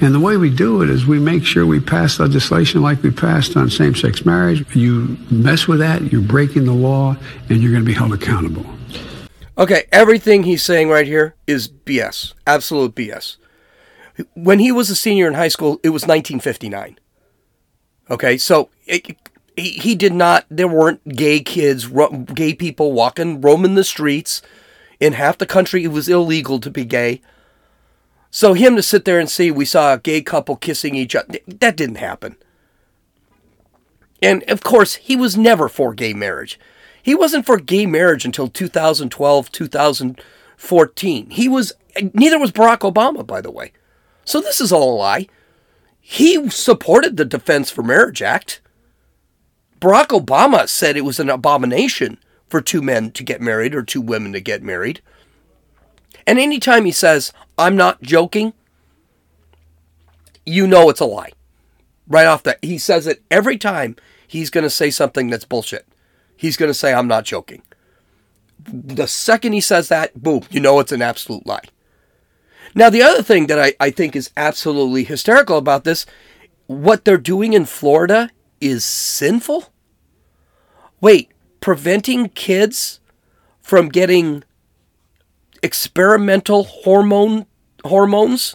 And 0.00 0.14
the 0.14 0.20
way 0.20 0.36
we 0.36 0.50
do 0.50 0.82
it 0.82 0.90
is 0.90 1.06
we 1.06 1.18
make 1.18 1.44
sure 1.44 1.66
we 1.66 1.80
pass 1.80 2.20
legislation 2.20 2.82
like 2.82 3.02
we 3.02 3.10
passed 3.10 3.56
on 3.56 3.68
same 3.68 3.96
sex 3.96 4.24
marriage. 4.24 4.64
You 4.74 5.18
mess 5.30 5.66
with 5.66 5.80
that, 5.80 6.12
you're 6.12 6.22
breaking 6.22 6.66
the 6.66 6.72
law, 6.72 7.16
and 7.48 7.60
you're 7.60 7.72
going 7.72 7.82
to 7.82 7.86
be 7.86 7.94
held 7.94 8.12
accountable. 8.12 8.64
Okay, 9.58 9.86
everything 9.90 10.44
he's 10.44 10.62
saying 10.62 10.88
right 10.88 11.06
here 11.06 11.34
is 11.46 11.68
BS. 11.68 12.34
Absolute 12.46 12.94
BS. 12.94 13.38
When 14.34 14.60
he 14.60 14.70
was 14.70 14.88
a 14.88 14.94
senior 14.94 15.26
in 15.26 15.34
high 15.34 15.48
school, 15.48 15.80
it 15.82 15.90
was 15.90 16.02
1959. 16.02 16.98
Okay, 18.08 18.38
so 18.38 18.70
it, 18.86 19.16
he, 19.56 19.70
he 19.72 19.94
did 19.96 20.14
not, 20.14 20.46
there 20.48 20.68
weren't 20.68 21.06
gay 21.08 21.40
kids, 21.40 21.88
gay 22.34 22.54
people 22.54 22.92
walking, 22.92 23.40
roaming 23.40 23.74
the 23.74 23.82
streets. 23.82 24.42
In 25.00 25.14
half 25.14 25.38
the 25.38 25.46
country, 25.46 25.82
it 25.82 25.88
was 25.88 26.08
illegal 26.08 26.60
to 26.60 26.70
be 26.70 26.84
gay. 26.84 27.20
So 28.30 28.54
him 28.54 28.76
to 28.76 28.82
sit 28.82 29.04
there 29.04 29.18
and 29.18 29.28
say 29.28 29.50
we 29.50 29.64
saw 29.64 29.94
a 29.94 29.98
gay 29.98 30.22
couple 30.22 30.54
kissing 30.54 30.94
each 30.94 31.16
other, 31.16 31.38
that 31.48 31.76
didn't 31.76 31.96
happen. 31.96 32.36
And 34.22 34.44
of 34.44 34.62
course, 34.62 34.96
he 34.96 35.16
was 35.16 35.36
never 35.36 35.68
for 35.68 35.94
gay 35.94 36.12
marriage. 36.12 36.60
He 37.08 37.14
wasn't 37.14 37.46
for 37.46 37.56
gay 37.56 37.86
marriage 37.86 38.26
until 38.26 38.48
2012, 38.48 39.50
2014. 39.50 41.30
He 41.30 41.48
was, 41.48 41.72
neither 42.12 42.38
was 42.38 42.52
Barack 42.52 42.80
Obama, 42.80 43.26
by 43.26 43.40
the 43.40 43.50
way. 43.50 43.72
So 44.26 44.42
this 44.42 44.60
is 44.60 44.70
all 44.70 44.94
a 44.94 44.98
lie. 44.98 45.26
He 45.98 46.50
supported 46.50 47.16
the 47.16 47.24
Defense 47.24 47.70
for 47.70 47.82
Marriage 47.82 48.20
Act. 48.20 48.60
Barack 49.80 50.08
Obama 50.08 50.68
said 50.68 50.98
it 50.98 51.04
was 51.06 51.18
an 51.18 51.30
abomination 51.30 52.18
for 52.46 52.60
two 52.60 52.82
men 52.82 53.10
to 53.12 53.24
get 53.24 53.40
married 53.40 53.74
or 53.74 53.82
two 53.82 54.02
women 54.02 54.34
to 54.34 54.40
get 54.40 54.62
married. 54.62 55.00
And 56.26 56.38
anytime 56.38 56.84
he 56.84 56.92
says, 56.92 57.32
I'm 57.56 57.74
not 57.74 58.02
joking, 58.02 58.52
you 60.44 60.66
know 60.66 60.90
it's 60.90 61.00
a 61.00 61.06
lie. 61.06 61.32
Right 62.06 62.26
off 62.26 62.42
the 62.42 62.58
He 62.60 62.76
says 62.76 63.06
it 63.06 63.22
every 63.30 63.56
time 63.56 63.96
he's 64.26 64.50
going 64.50 64.64
to 64.64 64.68
say 64.68 64.90
something 64.90 65.30
that's 65.30 65.46
bullshit 65.46 65.88
he's 66.38 66.56
going 66.56 66.70
to 66.70 66.74
say, 66.74 66.94
I'm 66.94 67.08
not 67.08 67.24
joking. 67.24 67.62
The 68.64 69.06
second 69.06 69.52
he 69.52 69.60
says 69.60 69.88
that, 69.88 70.22
boom, 70.22 70.42
you 70.50 70.60
know 70.60 70.80
it's 70.80 70.92
an 70.92 71.02
absolute 71.02 71.46
lie. 71.46 71.64
Now, 72.74 72.90
the 72.90 73.02
other 73.02 73.22
thing 73.22 73.48
that 73.48 73.58
I, 73.58 73.74
I 73.80 73.90
think 73.90 74.14
is 74.14 74.30
absolutely 74.36 75.04
hysterical 75.04 75.58
about 75.58 75.84
this 75.84 76.06
what 76.66 77.04
they're 77.04 77.16
doing 77.16 77.54
in 77.54 77.64
Florida 77.64 78.30
is 78.60 78.84
sinful? 78.84 79.72
Wait, 81.00 81.32
preventing 81.60 82.28
kids 82.28 83.00
from 83.60 83.88
getting 83.88 84.44
experimental 85.62 86.64
hormone 86.64 87.46
hormones 87.84 88.54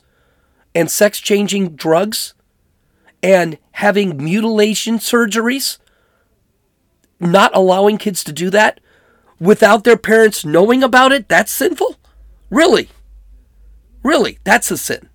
and 0.75 0.91
sex 0.91 1.19
changing 1.19 1.75
drugs 1.75 2.33
and 3.21 3.57
having 3.71 4.23
mutilation 4.23 4.99
surgeries 4.99 5.79
not 7.31 7.55
allowing 7.55 7.97
kids 7.97 8.23
to 8.25 8.33
do 8.33 8.49
that 8.51 8.79
without 9.39 9.83
their 9.83 9.97
parents 9.97 10.45
knowing 10.45 10.83
about 10.83 11.11
it, 11.11 11.27
that's 11.27 11.51
sinful? 11.51 11.97
Really? 12.49 12.89
Really? 14.03 14.39
That's 14.43 14.71
a 14.71 14.77
sin. 14.77 15.09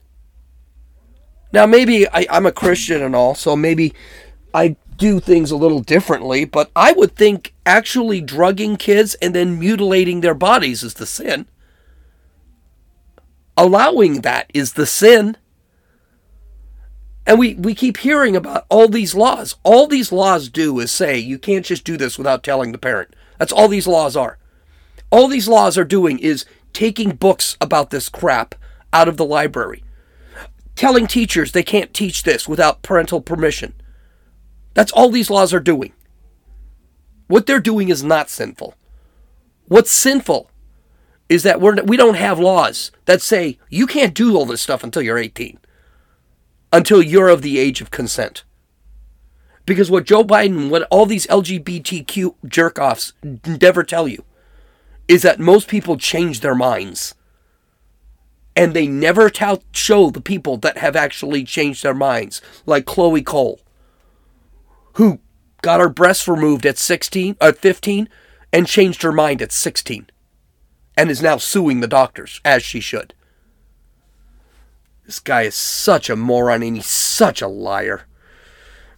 Now, 1.52 1.66
maybe 1.66 2.06
I, 2.08 2.26
am 2.30 2.46
a 2.46 2.52
Christian 2.52 3.02
and 3.02 3.16
all, 3.16 3.34
so 3.34 3.56
maybe 3.56 3.94
I 4.52 4.76
do 4.96 5.20
things 5.20 5.50
a 5.50 5.56
little 5.56 5.80
differently, 5.80 6.44
but 6.44 6.70
I 6.76 6.92
would 6.92 7.14
think 7.14 7.54
actually 7.64 8.20
drugging 8.20 8.76
kids 8.76 9.14
and 9.16 9.34
then 9.34 9.58
mutilating 9.58 10.20
their 10.20 10.34
bodies 10.34 10.82
is 10.82 10.94
the 10.94 11.06
sin. 11.06 11.46
Allowing 13.56 14.20
that 14.22 14.50
is 14.52 14.74
the 14.74 14.86
sin. 14.86 15.36
And 17.28 17.38
we, 17.38 17.54
we 17.56 17.74
keep 17.74 17.98
hearing 17.98 18.34
about 18.34 18.64
all 18.70 18.88
these 18.88 19.14
laws. 19.14 19.56
All 19.62 19.86
these 19.86 20.10
laws 20.10 20.48
do 20.48 20.80
is 20.80 20.90
say 20.90 21.18
you 21.18 21.38
can't 21.38 21.66
just 21.66 21.84
do 21.84 21.98
this 21.98 22.16
without 22.16 22.42
telling 22.42 22.72
the 22.72 22.78
parent. 22.78 23.14
That's 23.38 23.52
all 23.52 23.68
these 23.68 23.86
laws 23.86 24.16
are. 24.16 24.38
All 25.10 25.28
these 25.28 25.46
laws 25.46 25.76
are 25.76 25.84
doing 25.84 26.18
is 26.18 26.46
taking 26.72 27.10
books 27.10 27.58
about 27.60 27.90
this 27.90 28.08
crap 28.08 28.54
out 28.94 29.08
of 29.08 29.18
the 29.18 29.26
library, 29.26 29.84
telling 30.74 31.06
teachers 31.06 31.52
they 31.52 31.62
can't 31.62 31.92
teach 31.92 32.22
this 32.22 32.48
without 32.48 32.80
parental 32.80 33.20
permission. 33.20 33.74
That's 34.72 34.92
all 34.92 35.10
these 35.10 35.28
laws 35.28 35.52
are 35.52 35.60
doing. 35.60 35.92
What 37.26 37.44
they're 37.44 37.60
doing 37.60 37.90
is 37.90 38.02
not 38.02 38.30
sinful. 38.30 38.72
What's 39.66 39.90
sinful 39.90 40.50
is 41.28 41.42
that 41.42 41.60
we're, 41.60 41.82
we 41.82 41.98
don't 41.98 42.14
have 42.14 42.38
laws 42.38 42.90
that 43.04 43.20
say 43.20 43.58
you 43.68 43.86
can't 43.86 44.14
do 44.14 44.34
all 44.34 44.46
this 44.46 44.62
stuff 44.62 44.82
until 44.82 45.02
you're 45.02 45.18
18 45.18 45.58
until 46.72 47.02
you're 47.02 47.28
of 47.28 47.42
the 47.42 47.58
age 47.58 47.80
of 47.80 47.90
consent. 47.90 48.44
Because 49.64 49.90
what 49.90 50.06
Joe 50.06 50.24
Biden, 50.24 50.70
what 50.70 50.88
all 50.90 51.06
these 51.06 51.26
LGBTQ 51.26 52.34
jerk 52.46 52.78
offs 52.78 53.12
never 53.46 53.84
tell 53.84 54.08
you 54.08 54.24
is 55.08 55.22
that 55.22 55.40
most 55.40 55.68
people 55.68 55.96
change 55.96 56.40
their 56.40 56.54
minds. 56.54 57.14
And 58.54 58.74
they 58.74 58.86
never 58.86 59.30
show 59.72 60.10
the 60.10 60.20
people 60.20 60.56
that 60.58 60.78
have 60.78 60.96
actually 60.96 61.44
changed 61.44 61.82
their 61.82 61.94
minds, 61.94 62.42
like 62.66 62.86
Chloe 62.86 63.22
Cole, 63.22 63.60
who 64.94 65.20
got 65.62 65.80
her 65.80 65.88
breasts 65.88 66.26
removed 66.26 66.66
at 66.66 66.78
16, 66.78 67.36
uh, 67.40 67.52
15, 67.52 68.08
and 68.52 68.66
changed 68.66 69.02
her 69.02 69.12
mind 69.12 69.40
at 69.42 69.52
16, 69.52 70.08
and 70.96 71.10
is 71.10 71.22
now 71.22 71.36
suing 71.36 71.80
the 71.80 71.86
doctors, 71.86 72.40
as 72.44 72.62
she 72.62 72.80
should. 72.80 73.14
This 75.08 75.20
guy 75.20 75.44
is 75.44 75.54
such 75.54 76.10
a 76.10 76.16
moron 76.16 76.62
and 76.62 76.76
he's 76.76 76.84
such 76.84 77.40
a 77.40 77.48
liar. 77.48 78.02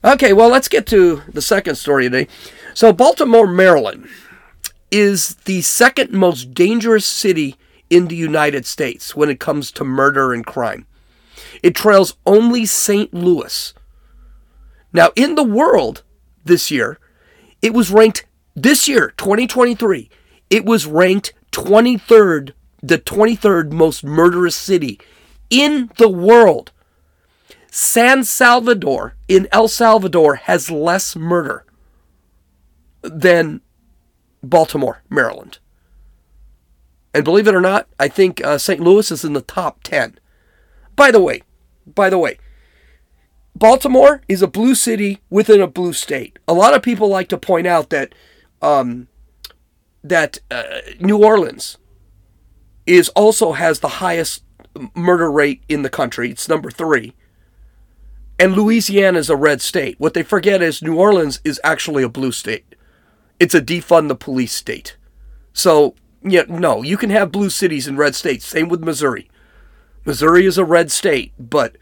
Okay, 0.03 0.33
well, 0.33 0.49
let's 0.49 0.67
get 0.67 0.85
to 0.89 1.23
the 1.33 1.41
second 1.41 1.77
story 1.77 2.11
today. 2.11 2.27
So, 2.75 2.93
Baltimore, 2.93 3.47
Maryland 3.47 4.09
is 4.91 5.37
the 5.45 5.61
second 5.61 6.11
most 6.11 6.53
dangerous 6.53 7.07
city 7.07 7.55
in 7.91 8.09
the 8.09 8.17
United 8.17 8.67
States 8.67 9.15
when 9.15 9.31
it 9.31 9.39
comes 9.39 9.71
to 9.71 9.85
murder 9.85 10.33
and 10.33 10.45
crime. 10.45 10.85
It 11.63 11.77
trails 11.77 12.15
only 12.27 12.67
St. 12.67 13.15
Louis. 13.15 13.73
Now, 14.93 15.11
in 15.15 15.37
the 15.37 15.45
world 15.45 16.03
this 16.45 16.73
year, 16.73 16.99
it 17.63 17.73
was 17.73 17.93
ranked, 17.93 18.27
this 18.57 18.89
year, 18.89 19.15
2023, 19.17 20.11
it 20.51 20.65
was 20.65 20.87
ranked 20.87 21.35
23rd, 21.53 22.51
the 22.83 22.99
23rd 22.99 23.71
most 23.71 24.03
murderous 24.03 24.57
city 24.57 24.99
in 25.51 25.91
the 25.99 26.09
world. 26.09 26.73
San 27.71 28.25
Salvador 28.25 29.15
in 29.29 29.47
El 29.53 29.69
Salvador 29.69 30.37
has 30.37 30.71
less 30.71 31.15
murder 31.15 31.65
than 33.03 33.61
Baltimore, 34.43 35.03
Maryland. 35.09 35.59
And 37.15 37.25
believe 37.25 37.49
it 37.49 37.55
or 37.55 37.61
not, 37.61 37.89
I 37.99 38.09
think 38.09 38.45
uh, 38.45 38.59
St. 38.59 38.81
Louis 38.81 39.11
is 39.11 39.25
in 39.25 39.33
the 39.33 39.41
top 39.41 39.83
10. 39.83 40.19
By 40.97 41.11
the 41.11 41.21
way, 41.21 41.43
by 41.87 42.11
the 42.11 42.19
way, 42.19 42.39
Baltimore 43.55 44.23
is 44.29 44.43
a 44.43 44.47
blue 44.47 44.75
city 44.75 45.21
within 45.29 45.61
a 45.61 45.67
blue 45.67 45.93
state. 45.93 46.39
A 46.47 46.55
lot 46.55 46.75
of 46.75 46.83
people 46.83 47.09
like 47.09 47.29
to 47.29 47.39
point 47.39 47.67
out 47.67 47.91
that 47.91 48.15
um, 48.63 49.09
that 50.05 50.39
uh, 50.51 50.63
New 50.99 51.23
Orleans 51.23 51.79
is 52.87 53.09
also 53.11 53.53
has 53.53 53.81
the 53.81 53.89
highest 53.89 54.45
murder 54.95 55.31
rate 55.31 55.63
in 55.69 55.83
the 55.83 55.91
country. 55.91 56.31
It's 56.31 56.49
number 56.49 56.71
three. 56.71 57.15
And 58.39 58.55
Louisiana 58.55 59.19
is 59.19 59.29
a 59.29 59.37
red 59.37 59.61
state. 59.61 59.97
What 59.99 60.15
they 60.15 60.23
forget 60.23 60.63
is 60.63 60.81
New 60.81 60.97
Orleans 60.97 61.41
is 61.45 61.61
actually 61.63 62.03
a 62.03 62.09
blue 62.09 62.33
state. 62.33 62.75
It's 63.39 63.55
a 63.55 63.61
defund 63.61 64.09
the 64.09 64.15
police 64.15 64.53
state. 64.53 64.97
So, 65.53 65.95
yeah, 66.23 66.45
no, 66.49 66.83
you 66.83 66.97
can 66.97 67.11
have 67.11 67.33
blue 67.33 67.51
cities 67.51 67.87
and 67.87 67.99
red 67.99 68.15
states. 68.15 68.47
Same 68.47 68.69
with 68.69 68.81
Missouri. 68.81 69.31
Missouri 70.05 70.47
is 70.47 70.57
a 70.57 70.65
red 70.65 70.91
state, 70.91 71.33
but 71.39 71.77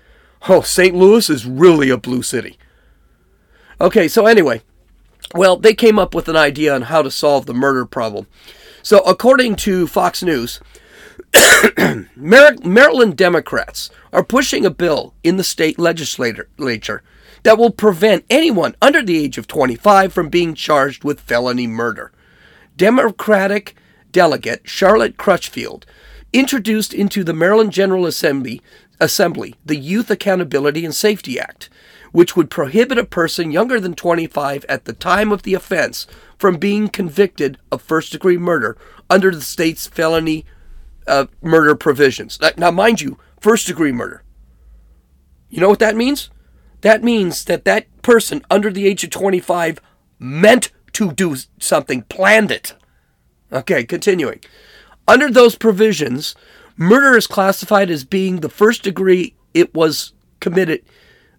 oh, 0.49 0.63
St. 0.63 0.95
Louis 0.95 1.31
is 1.31 1.47
really 1.47 1.91
a 1.91 1.97
blue 1.97 2.23
city. 2.23 2.59
Okay, 3.81 4.09
so 4.09 4.27
anyway, 4.27 4.63
well, 5.35 5.57
they 5.57 5.75
came 5.75 5.99
up 5.99 6.15
with 6.15 6.29
an 6.29 6.37
idea 6.37 6.75
on 6.75 6.83
how 6.83 7.03
to 7.03 7.11
solve 7.11 7.47
the 7.47 7.55
murder 7.55 7.85
problem. 7.85 8.27
So, 8.83 9.01
according 9.01 9.57
to 9.57 9.87
Fox 9.87 10.23
News, 10.23 10.61
Maryland 12.17 13.17
Democrats 13.17 13.91
are 14.13 14.25
pushing 14.25 14.65
a 14.65 14.71
bill 14.71 15.15
in 15.23 15.37
the 15.37 15.45
state 15.45 15.79
legislature 15.79 17.03
that 17.43 17.59
will 17.59 17.71
prevent 17.71 18.25
anyone 18.31 18.75
under 18.81 19.03
the 19.03 19.19
age 19.19 19.39
of 19.39 19.47
25 19.47 20.13
from 20.13 20.29
being 20.29 20.55
charged 20.55 21.05
with 21.05 21.21
felony 21.21 21.67
murder. 21.67 22.13
Democratic 22.77 23.75
delegate 24.13 24.69
Charlotte 24.69 25.17
Crutchfield 25.17 25.85
introduced 26.33 26.93
into 26.93 27.25
the 27.25 27.33
Maryland 27.33 27.73
General 27.73 28.07
Assembly, 28.07 28.61
Assembly 29.01 29.55
the 29.65 29.77
Youth 29.77 30.11
Accountability 30.11 30.85
and 30.85 30.95
Safety 30.95 31.39
Act, 31.39 31.69
which 32.13 32.37
would 32.37 32.51
prohibit 32.51 32.99
a 32.99 33.05
person 33.05 33.51
younger 33.51 33.79
than 33.81 33.95
25 33.95 34.65
at 34.69 34.85
the 34.85 34.93
time 34.93 35.33
of 35.33 35.43
the 35.43 35.55
offense 35.55 36.07
from 36.39 36.57
being 36.57 36.89
convicted 36.89 37.59
of 37.71 37.83
first 37.83 38.13
degree 38.13 38.39
murder 38.39 38.77
under 39.11 39.31
the 39.31 39.43
state's 39.43 39.87
felony 39.87 40.45
uh, 41.09 41.27
murder 41.43 41.75
provisions. 41.75 42.39
Now, 42.57 42.71
mind 42.71 43.01
you, 43.01 43.19
first 43.41 43.67
degree 43.67 43.93
murder. 43.93 44.23
You 45.49 45.61
know 45.61 45.69
what 45.69 45.79
that 45.79 45.97
means? 45.97 46.31
That 46.83 47.03
means 47.03 47.45
that 47.47 47.65
that 47.65 47.87
person 48.03 48.45
under 48.51 48.71
the 48.71 48.87
age 48.87 49.03
of 49.03 49.11
25 49.11 49.81
meant 50.19 50.71
to 50.93 51.13
do 51.13 51.37
something, 51.59 52.03
planned 52.03 52.51
it. 52.51 52.75
Okay, 53.53 53.85
continuing. 53.85 54.41
Under 55.07 55.31
those 55.31 55.57
provisions, 55.57 56.35
murder 56.77 57.17
is 57.17 57.27
classified 57.27 57.91
as 57.91 58.05
being 58.05 58.41
the 58.41 58.49
first 58.49 58.83
degree 58.83 59.35
it 59.55 59.75
was 59.75 60.13
committed. 60.41 60.85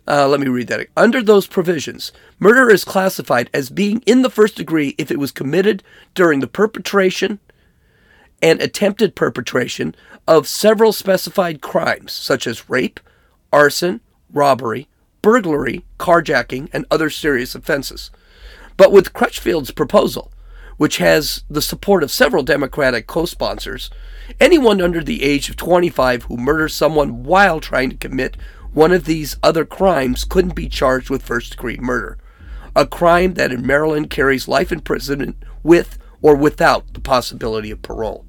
Uh, 0.07 0.27
let 0.27 0.39
me 0.39 0.47
read 0.47 0.67
that. 0.67 0.87
Under 0.97 1.21
those 1.21 1.45
provisions, 1.45 2.11
murder 2.39 2.69
is 2.69 2.83
classified 2.83 3.49
as 3.53 3.69
being 3.69 4.01
in 4.07 4.23
the 4.23 4.29
first 4.29 4.55
degree 4.55 4.95
if 4.97 5.11
it 5.11 5.19
was 5.19 5.31
committed 5.31 5.83
during 6.15 6.39
the 6.39 6.47
perpetration, 6.47 7.39
and 8.41 8.61
attempted 8.61 9.15
perpetration 9.15 9.95
of 10.27 10.47
several 10.47 10.93
specified 10.93 11.61
crimes, 11.61 12.11
such 12.11 12.47
as 12.47 12.69
rape, 12.69 12.99
arson, 13.51 14.01
robbery, 14.31 14.87
burglary, 15.21 15.83
carjacking, 15.97 16.69
and 16.71 16.85
other 16.89 17.09
serious 17.09 17.55
offenses. 17.55 18.11
But 18.77 18.91
with 18.91 19.13
Crutchfield's 19.13 19.71
proposal, 19.71 20.31
which 20.77 20.97
has 20.97 21.43
the 21.49 21.61
support 21.61 22.03
of 22.03 22.11
several 22.11 22.43
Democratic 22.43 23.05
co 23.05 23.25
sponsors, 23.25 23.89
anyone 24.39 24.81
under 24.81 25.03
the 25.03 25.23
age 25.23 25.49
of 25.49 25.57
25 25.57 26.23
who 26.23 26.37
murders 26.37 26.73
someone 26.73 27.23
while 27.23 27.59
trying 27.59 27.89
to 27.89 27.97
commit 27.97 28.37
one 28.71 28.91
of 28.91 29.05
these 29.05 29.35
other 29.43 29.65
crimes 29.65 30.23
couldn't 30.23 30.55
be 30.55 30.69
charged 30.69 31.09
with 31.09 31.23
first 31.23 31.51
degree 31.51 31.77
murder, 31.77 32.17
a 32.75 32.85
crime 32.85 33.33
that 33.33 33.51
in 33.51 33.65
Maryland 33.65 34.09
carries 34.09 34.47
life 34.47 34.71
imprisonment 34.71 35.35
with 35.63 35.97
or 36.21 36.35
without 36.35 36.93
the 36.93 37.01
possibility 37.01 37.71
of 37.71 37.81
parole. 37.81 38.25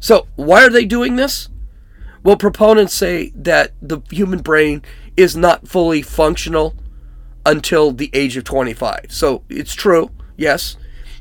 So, 0.00 0.26
why 0.36 0.64
are 0.64 0.70
they 0.70 0.84
doing 0.84 1.16
this? 1.16 1.48
Well, 2.22 2.36
proponents 2.36 2.94
say 2.94 3.32
that 3.34 3.72
the 3.80 4.00
human 4.10 4.40
brain 4.40 4.82
is 5.16 5.36
not 5.36 5.68
fully 5.68 6.02
functional 6.02 6.74
until 7.44 7.92
the 7.92 8.10
age 8.12 8.36
of 8.36 8.44
25. 8.44 9.06
So, 9.08 9.44
it's 9.48 9.74
true, 9.74 10.10
yes. 10.36 10.76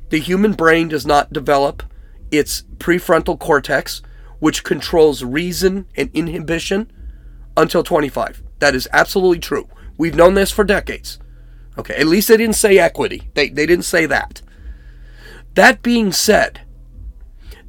The 0.09 0.19
human 0.19 0.53
brain 0.53 0.88
does 0.88 1.05
not 1.05 1.33
develop 1.33 1.83
its 2.31 2.63
prefrontal 2.77 3.39
cortex, 3.39 4.01
which 4.39 4.63
controls 4.63 5.23
reason 5.23 5.85
and 5.95 6.09
inhibition, 6.13 6.91
until 7.57 7.83
25. 7.83 8.43
That 8.59 8.75
is 8.75 8.88
absolutely 8.91 9.39
true. 9.39 9.67
We've 9.97 10.15
known 10.15 10.33
this 10.33 10.51
for 10.51 10.63
decades. 10.63 11.19
Okay, 11.77 11.95
at 11.95 12.07
least 12.07 12.27
they 12.27 12.38
didn't 12.38 12.55
say 12.55 12.77
equity. 12.77 13.29
They, 13.33 13.49
they 13.49 13.65
didn't 13.65 13.85
say 13.85 14.05
that. 14.05 14.41
That 15.55 15.81
being 15.81 16.11
said, 16.11 16.61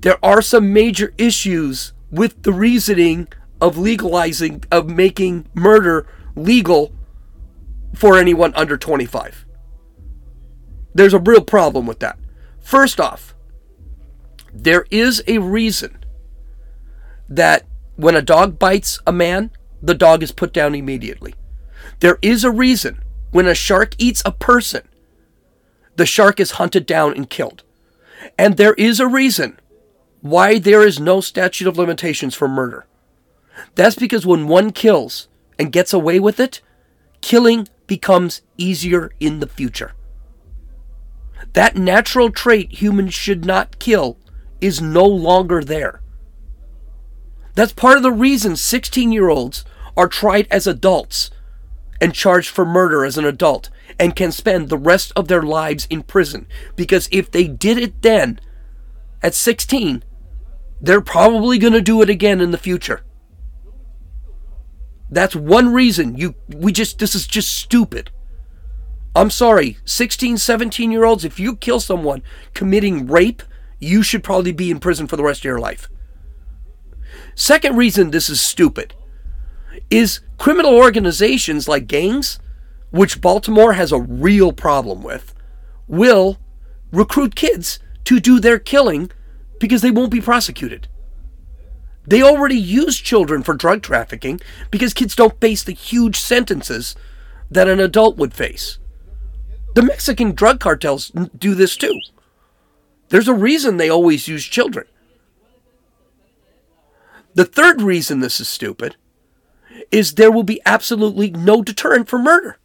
there 0.06 0.24
are 0.24 0.40
some 0.40 0.72
major 0.72 1.12
issues 1.18 1.92
with 2.12 2.44
the 2.44 2.52
reasoning 2.52 3.26
of 3.60 3.76
legalizing, 3.76 4.62
of 4.70 4.88
making 4.88 5.48
murder 5.52 6.06
legal 6.36 6.92
for 7.92 8.16
anyone 8.16 8.54
under 8.54 8.76
25. 8.76 9.44
There's 10.94 11.12
a 11.12 11.18
real 11.18 11.40
problem 11.40 11.86
with 11.86 11.98
that. 11.98 12.20
First 12.60 13.00
off, 13.00 13.34
there 14.52 14.86
is 14.92 15.24
a 15.26 15.38
reason 15.38 15.98
that 17.28 17.66
when 17.96 18.14
a 18.14 18.22
dog 18.22 18.60
bites 18.60 19.00
a 19.08 19.12
man, 19.12 19.50
the 19.82 19.96
dog 19.96 20.22
is 20.22 20.30
put 20.30 20.52
down 20.52 20.76
immediately. 20.76 21.34
There 21.98 22.20
is 22.22 22.44
a 22.44 22.52
reason 22.52 23.02
when 23.32 23.48
a 23.48 23.56
shark 23.56 23.96
eats 23.98 24.22
a 24.24 24.30
person, 24.30 24.86
the 25.96 26.06
shark 26.06 26.38
is 26.38 26.52
hunted 26.62 26.86
down 26.86 27.12
and 27.14 27.28
killed. 27.28 27.64
And 28.38 28.56
there 28.56 28.74
is 28.74 29.00
a 29.00 29.08
reason 29.08 29.58
why 30.30 30.58
there 30.58 30.86
is 30.86 31.00
no 31.00 31.20
statute 31.20 31.66
of 31.66 31.78
limitations 31.78 32.34
for 32.34 32.48
murder. 32.48 32.86
That's 33.74 33.96
because 33.96 34.26
when 34.26 34.48
one 34.48 34.72
kills 34.72 35.28
and 35.58 35.72
gets 35.72 35.92
away 35.92 36.20
with 36.20 36.40
it, 36.40 36.60
killing 37.20 37.68
becomes 37.86 38.42
easier 38.56 39.12
in 39.20 39.40
the 39.40 39.46
future. 39.46 39.92
That 41.52 41.76
natural 41.76 42.30
trait 42.30 42.82
humans 42.82 43.14
should 43.14 43.44
not 43.44 43.78
kill 43.78 44.18
is 44.60 44.80
no 44.80 45.04
longer 45.04 45.62
there. 45.62 46.02
That's 47.54 47.72
part 47.72 47.96
of 47.96 48.02
the 48.02 48.12
reason 48.12 48.56
16 48.56 49.12
year 49.12 49.28
olds 49.28 49.64
are 49.96 50.08
tried 50.08 50.46
as 50.50 50.66
adults 50.66 51.30
and 52.00 52.14
charged 52.14 52.50
for 52.50 52.66
murder 52.66 53.04
as 53.04 53.16
an 53.16 53.24
adult 53.24 53.70
and 53.98 54.14
can 54.14 54.30
spend 54.30 54.68
the 54.68 54.76
rest 54.76 55.12
of 55.16 55.28
their 55.28 55.42
lives 55.42 55.86
in 55.88 56.02
prison. 56.02 56.46
Because 56.74 57.08
if 57.10 57.30
they 57.30 57.48
did 57.48 57.78
it 57.78 58.02
then, 58.02 58.38
at 59.22 59.34
16, 59.34 60.04
they're 60.80 61.00
probably 61.00 61.58
going 61.58 61.72
to 61.72 61.80
do 61.80 62.02
it 62.02 62.10
again 62.10 62.40
in 62.40 62.50
the 62.50 62.58
future. 62.58 63.02
That's 65.10 65.36
one 65.36 65.72
reason 65.72 66.16
you 66.16 66.34
we 66.48 66.72
just 66.72 66.98
this 66.98 67.14
is 67.14 67.26
just 67.26 67.52
stupid. 67.52 68.10
I'm 69.14 69.30
sorry, 69.30 69.78
16, 69.86 70.36
17 70.36 70.90
year 70.90 71.04
olds, 71.04 71.24
if 71.24 71.40
you 71.40 71.56
kill 71.56 71.80
someone 71.80 72.22
committing 72.52 73.06
rape, 73.06 73.42
you 73.78 74.02
should 74.02 74.22
probably 74.22 74.52
be 74.52 74.70
in 74.70 74.78
prison 74.78 75.06
for 75.06 75.16
the 75.16 75.22
rest 75.22 75.40
of 75.40 75.44
your 75.44 75.60
life. 75.60 75.88
Second 77.34 77.76
reason 77.76 78.10
this 78.10 78.28
is 78.28 78.40
stupid 78.40 78.94
is 79.90 80.20
criminal 80.38 80.74
organizations 80.74 81.68
like 81.68 81.86
gangs 81.86 82.38
which 82.90 83.20
Baltimore 83.20 83.74
has 83.74 83.92
a 83.92 84.00
real 84.00 84.52
problem 84.52 85.02
with, 85.02 85.34
will 85.86 86.38
recruit 86.90 87.34
kids 87.34 87.78
to 88.04 88.20
do 88.20 88.40
their 88.40 88.58
killing 88.58 89.10
because 89.58 89.82
they 89.82 89.90
won't 89.90 90.10
be 90.10 90.20
prosecuted. 90.20 90.88
They 92.06 92.22
already 92.22 92.56
use 92.56 92.98
children 92.98 93.42
for 93.42 93.54
drug 93.54 93.82
trafficking 93.82 94.40
because 94.70 94.94
kids 94.94 95.16
don't 95.16 95.40
face 95.40 95.64
the 95.64 95.72
huge 95.72 96.18
sentences 96.18 96.94
that 97.50 97.68
an 97.68 97.80
adult 97.80 98.16
would 98.16 98.34
face. 98.34 98.78
The 99.74 99.82
Mexican 99.82 100.32
drug 100.32 100.60
cartels 100.60 101.10
do 101.36 101.54
this 101.54 101.76
too. 101.76 101.98
There's 103.08 103.28
a 103.28 103.34
reason 103.34 103.76
they 103.76 103.90
always 103.90 104.28
use 104.28 104.44
children. 104.44 104.86
The 107.34 107.44
third 107.44 107.82
reason 107.82 108.20
this 108.20 108.40
is 108.40 108.48
stupid 108.48 108.96
is 109.90 110.14
there 110.14 110.32
will 110.32 110.42
be 110.42 110.62
absolutely 110.64 111.30
no 111.30 111.62
deterrent 111.62 112.08
for 112.08 112.18
murder. 112.18 112.58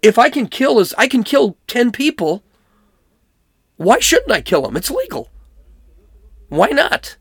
If 0.00 0.18
I 0.18 0.30
can 0.30 0.46
kill 0.46 0.78
as 0.78 0.94
I 0.96 1.08
can 1.08 1.24
kill 1.24 1.56
10 1.66 1.90
people, 1.90 2.44
why 3.76 3.98
shouldn't 3.98 4.30
I 4.30 4.40
kill 4.40 4.62
them? 4.62 4.76
It's 4.76 4.90
legal. 4.90 5.28
Why 6.48 6.68
not? 6.68 7.16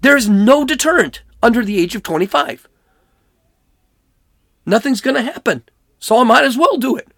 There 0.00 0.16
is 0.16 0.28
no 0.28 0.64
deterrent 0.64 1.22
under 1.42 1.64
the 1.64 1.78
age 1.78 1.94
of 1.94 2.02
25. 2.02 2.68
Nothing's 4.66 5.00
going 5.00 5.16
to 5.16 5.22
happen. 5.22 5.64
So 5.98 6.18
I 6.18 6.24
might 6.24 6.44
as 6.44 6.56
well 6.56 6.76
do 6.76 6.96
it. 6.96 7.08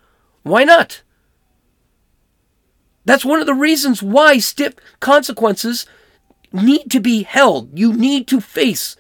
Why 0.42 0.64
not? 0.64 1.02
That's 3.04 3.24
one 3.24 3.40
of 3.40 3.46
the 3.46 3.54
reasons 3.54 4.02
why 4.02 4.38
stiff 4.38 4.74
consequences 5.00 5.86
need 6.52 6.90
to 6.90 7.00
be 7.00 7.22
held. 7.22 7.76
You 7.78 7.92
need 7.92 8.26
to 8.28 8.40
face 8.40 8.96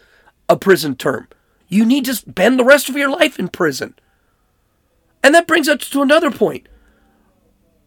a 0.48 0.56
prison 0.56 0.94
term. 0.94 1.28
You 1.68 1.84
need 1.84 2.04
to 2.04 2.14
spend 2.14 2.58
the 2.58 2.64
rest 2.64 2.88
of 2.88 2.96
your 2.96 3.10
life 3.10 3.38
in 3.38 3.48
prison. 3.48 3.94
And 5.22 5.34
that 5.34 5.48
brings 5.48 5.68
us 5.68 5.88
to 5.90 6.02
another 6.02 6.30
point. 6.30 6.68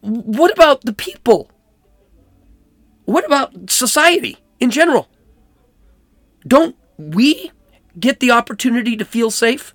What 0.02 0.52
about 0.52 0.82
the 0.82 0.92
people? 0.92 1.50
What 3.06 3.24
about 3.24 3.70
society 3.70 4.38
in 4.60 4.70
general? 4.70 5.08
Don't 6.46 6.76
we 6.96 7.50
get 7.98 8.20
the 8.20 8.30
opportunity 8.30 8.96
to 8.96 9.04
feel 9.04 9.30
safe? 9.30 9.74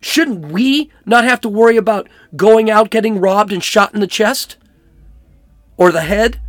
Shouldn't 0.00 0.50
we 0.50 0.90
not 1.06 1.24
have 1.24 1.40
to 1.42 1.48
worry 1.48 1.76
about 1.76 2.08
going 2.34 2.70
out 2.70 2.90
getting 2.90 3.20
robbed 3.20 3.52
and 3.52 3.62
shot 3.62 3.94
in 3.94 4.00
the 4.00 4.06
chest? 4.06 4.56
Or 5.76 5.92
the 5.92 6.02
head? 6.02 6.40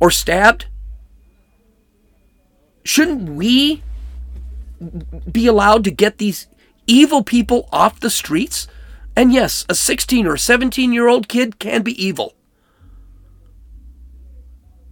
Or 0.00 0.10
stabbed? 0.10 0.66
Shouldn't 2.84 3.30
we 3.30 3.82
be 5.30 5.46
allowed 5.46 5.84
to 5.84 5.90
get 5.90 6.18
these 6.18 6.48
evil 6.86 7.22
people 7.22 7.68
off 7.72 8.00
the 8.00 8.10
streets? 8.10 8.66
And 9.16 9.32
yes, 9.32 9.64
a 9.68 9.74
16 9.74 10.26
or 10.26 10.36
17 10.36 10.92
year 10.92 11.06
old 11.06 11.28
kid 11.28 11.58
can 11.58 11.82
be 11.82 12.04
evil. 12.04 12.34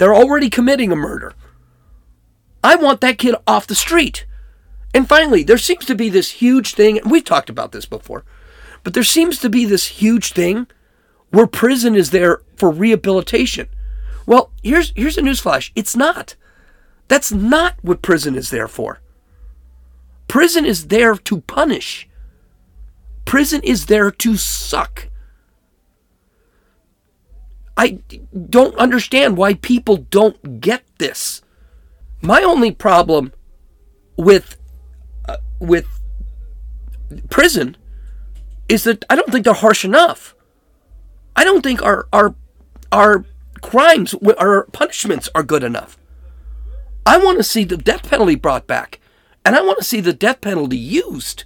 They're 0.03 0.17
already 0.17 0.51
committing 0.51 0.91
a 0.91 0.97
murder. 0.97 1.33
I 2.65 2.75
want 2.75 3.01
that 3.03 3.19
kid 3.19 3.37
off 3.47 3.69
the 3.69 3.77
street. 3.77 4.27
And 4.93 5.09
finally, 5.09 5.45
there 5.45 5.57
seems 5.57 5.85
to 5.85 5.95
be 5.95 6.09
this 6.09 6.43
huge 6.43 6.75
thing, 6.75 6.99
and 6.99 7.09
we've 7.09 7.25
talked 7.25 7.49
about 7.49 7.71
this 7.71 7.87
before, 7.87 8.25
but 8.83 8.95
there 8.95 9.05
seems 9.05 9.39
to 9.39 9.49
be 9.49 9.65
this 9.65 9.87
huge 9.87 10.33
thing 10.33 10.67
where 11.31 11.47
prison 11.47 11.95
is 11.95 12.11
there 12.11 12.43
for 12.57 12.69
rehabilitation. 12.69 13.69
Well, 14.27 14.51
here's 14.61 14.93
here's 14.97 15.19
a 15.19 15.23
newsflash. 15.23 15.71
It's 15.77 15.95
not. 15.95 16.35
That's 17.07 17.31
not 17.31 17.77
what 17.83 18.03
prison 18.03 18.35
is 18.35 18.51
there 18.51 18.67
for. 18.67 19.01
Prison 20.27 20.65
is 20.67 20.89
there 20.89 21.15
to 21.15 21.43
punish. 21.43 22.09
Prison 23.25 23.61
is 23.63 23.87
there 23.87 24.11
to 24.11 24.37
suck. 24.37 25.07
I 27.77 28.01
don't 28.51 28.77
understand 28.77 29.37
why 29.37 29.55
people 29.55 29.97
don't 29.97 30.61
get 30.61 30.83
this. 30.99 31.43
My 32.21 32.43
only 32.43 32.71
problem 32.71 33.33
with 34.17 34.57
uh, 35.29 35.39
with 35.59 35.87
prison 37.31 37.77
is 38.69 38.85
that 38.85 39.05
I 39.09 39.17
don't 39.17 39.31
think 39.31 39.45
they're 39.45 39.55
harsh 39.55 39.85
enough. 39.85 40.35
I 41.35 41.45
don't 41.45 41.63
think 41.63 41.83
our 41.83 42.07
our 42.13 42.35
our 42.91 43.25
crimes, 43.63 44.15
our 44.39 44.65
punishments 44.73 45.29
are 45.35 45.43
good 45.43 45.65
enough. 45.65 45.97
I 47.07 47.17
want 47.19 47.39
to 47.39 47.45
see 47.45 47.65
the 47.65 47.77
death 47.77 48.09
penalty 48.09 48.35
brought 48.35 48.67
back, 48.67 49.01
and 49.45 49.57
I 49.57 49.63
want 49.63 49.79
to 49.79 49.85
see 49.85 50.01
the 50.01 50.13
death 50.13 50.41
penalty 50.41 50.77
used. 50.77 51.45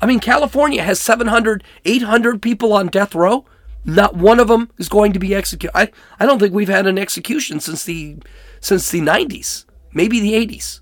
I 0.00 0.06
mean, 0.06 0.20
California 0.20 0.82
has 0.82 1.00
700, 1.00 1.64
800 1.84 2.42
people 2.42 2.72
on 2.72 2.88
death 2.88 3.14
row. 3.14 3.46
Not 3.84 4.16
one 4.16 4.40
of 4.40 4.48
them 4.48 4.70
is 4.78 4.88
going 4.88 5.12
to 5.12 5.18
be 5.18 5.34
executed. 5.34 5.76
I, 5.76 5.90
I 6.18 6.26
don't 6.26 6.38
think 6.38 6.54
we've 6.54 6.68
had 6.68 6.86
an 6.86 6.98
execution 6.98 7.60
since 7.60 7.84
the 7.84 8.16
since 8.60 8.90
the 8.90 9.00
90s, 9.00 9.66
maybe 9.92 10.20
the 10.20 10.32
80s. 10.32 10.80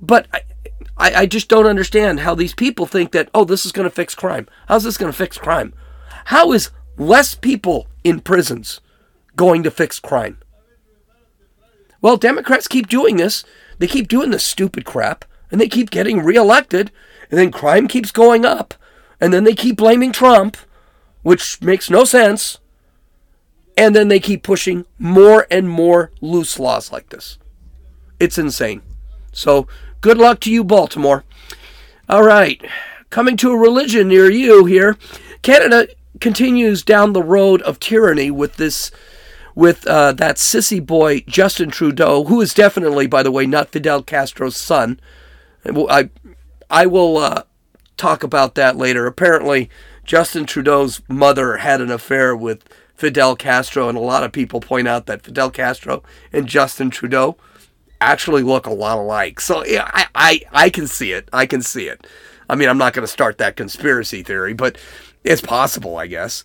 But 0.00 0.28
I, 0.32 0.42
I, 0.96 1.14
I 1.14 1.26
just 1.26 1.48
don't 1.48 1.66
understand 1.66 2.20
how 2.20 2.36
these 2.36 2.54
people 2.54 2.86
think 2.86 3.10
that, 3.10 3.28
oh, 3.34 3.44
this 3.44 3.66
is 3.66 3.72
going 3.72 3.88
to 3.88 3.94
fix 3.94 4.14
crime. 4.14 4.46
How's 4.68 4.84
this 4.84 4.96
going 4.96 5.10
to 5.10 5.16
fix 5.16 5.36
crime? 5.36 5.74
How 6.26 6.52
is 6.52 6.70
less 6.96 7.34
people 7.34 7.88
in 8.04 8.20
prisons 8.20 8.80
going 9.34 9.64
to 9.64 9.70
fix 9.70 9.98
crime? 9.98 10.38
Well, 12.00 12.16
Democrats 12.16 12.68
keep 12.68 12.86
doing 12.86 13.16
this. 13.16 13.44
They 13.78 13.88
keep 13.88 14.06
doing 14.06 14.30
this 14.30 14.44
stupid 14.44 14.84
crap, 14.84 15.24
and 15.50 15.60
they 15.60 15.68
keep 15.68 15.90
getting 15.90 16.24
reelected, 16.24 16.92
and 17.30 17.38
then 17.38 17.50
crime 17.50 17.88
keeps 17.88 18.12
going 18.12 18.44
up, 18.44 18.74
and 19.20 19.32
then 19.32 19.42
they 19.42 19.54
keep 19.54 19.76
blaming 19.76 20.12
Trump, 20.12 20.56
which 21.22 21.60
makes 21.60 21.90
no 21.90 22.04
sense. 22.04 22.58
And 23.76 23.94
then 23.94 24.08
they 24.08 24.18
keep 24.18 24.42
pushing 24.42 24.86
more 24.98 25.46
and 25.50 25.68
more 25.68 26.10
loose 26.20 26.58
laws 26.58 26.90
like 26.90 27.10
this. 27.10 27.38
It's 28.18 28.38
insane. 28.38 28.82
So, 29.32 29.68
good 30.00 30.18
luck 30.18 30.40
to 30.40 30.52
you, 30.52 30.64
Baltimore. 30.64 31.24
All 32.08 32.24
right, 32.24 32.60
coming 33.10 33.36
to 33.36 33.52
a 33.52 33.56
religion 33.56 34.08
near 34.08 34.30
you 34.30 34.64
here. 34.64 34.96
Canada 35.42 35.88
continues 36.20 36.82
down 36.82 37.12
the 37.12 37.22
road 37.22 37.62
of 37.62 37.78
tyranny 37.78 38.30
with 38.30 38.56
this 38.56 38.90
with 39.54 39.86
uh, 39.86 40.12
that 40.12 40.36
sissy 40.36 40.84
boy 40.84 41.20
Justin 41.26 41.70
Trudeau, 41.70 42.24
who 42.24 42.40
is 42.40 42.54
definitely, 42.54 43.06
by 43.06 43.22
the 43.22 43.32
way, 43.32 43.44
not 43.44 43.70
Fidel 43.70 44.02
Castro's 44.02 44.56
son. 44.56 45.00
I 45.66 46.10
I 46.70 46.86
will 46.86 47.16
uh, 47.18 47.42
talk 47.96 48.22
about 48.22 48.54
that 48.54 48.76
later. 48.76 49.06
Apparently, 49.06 49.68
Justin 50.08 50.46
Trudeau's 50.46 51.02
mother 51.06 51.58
had 51.58 51.82
an 51.82 51.90
affair 51.90 52.34
with 52.34 52.64
Fidel 52.94 53.36
Castro, 53.36 53.90
and 53.90 53.98
a 53.98 54.00
lot 54.00 54.22
of 54.22 54.32
people 54.32 54.58
point 54.58 54.88
out 54.88 55.04
that 55.04 55.22
Fidel 55.22 55.50
Castro 55.50 56.02
and 56.32 56.46
Justin 56.46 56.88
Trudeau 56.88 57.36
actually 58.00 58.42
look 58.42 58.66
a 58.66 58.72
lot 58.72 58.96
alike. 58.96 59.38
So 59.38 59.62
yeah, 59.66 59.90
I, 59.92 60.06
I, 60.14 60.40
I 60.50 60.70
can 60.70 60.86
see 60.86 61.12
it. 61.12 61.28
I 61.30 61.44
can 61.44 61.60
see 61.60 61.88
it. 61.88 62.06
I 62.48 62.54
mean, 62.54 62.70
I'm 62.70 62.78
not 62.78 62.94
going 62.94 63.02
to 63.02 63.12
start 63.12 63.36
that 63.36 63.56
conspiracy 63.56 64.22
theory, 64.22 64.54
but 64.54 64.78
it's 65.24 65.42
possible, 65.42 65.98
I 65.98 66.06
guess. 66.06 66.42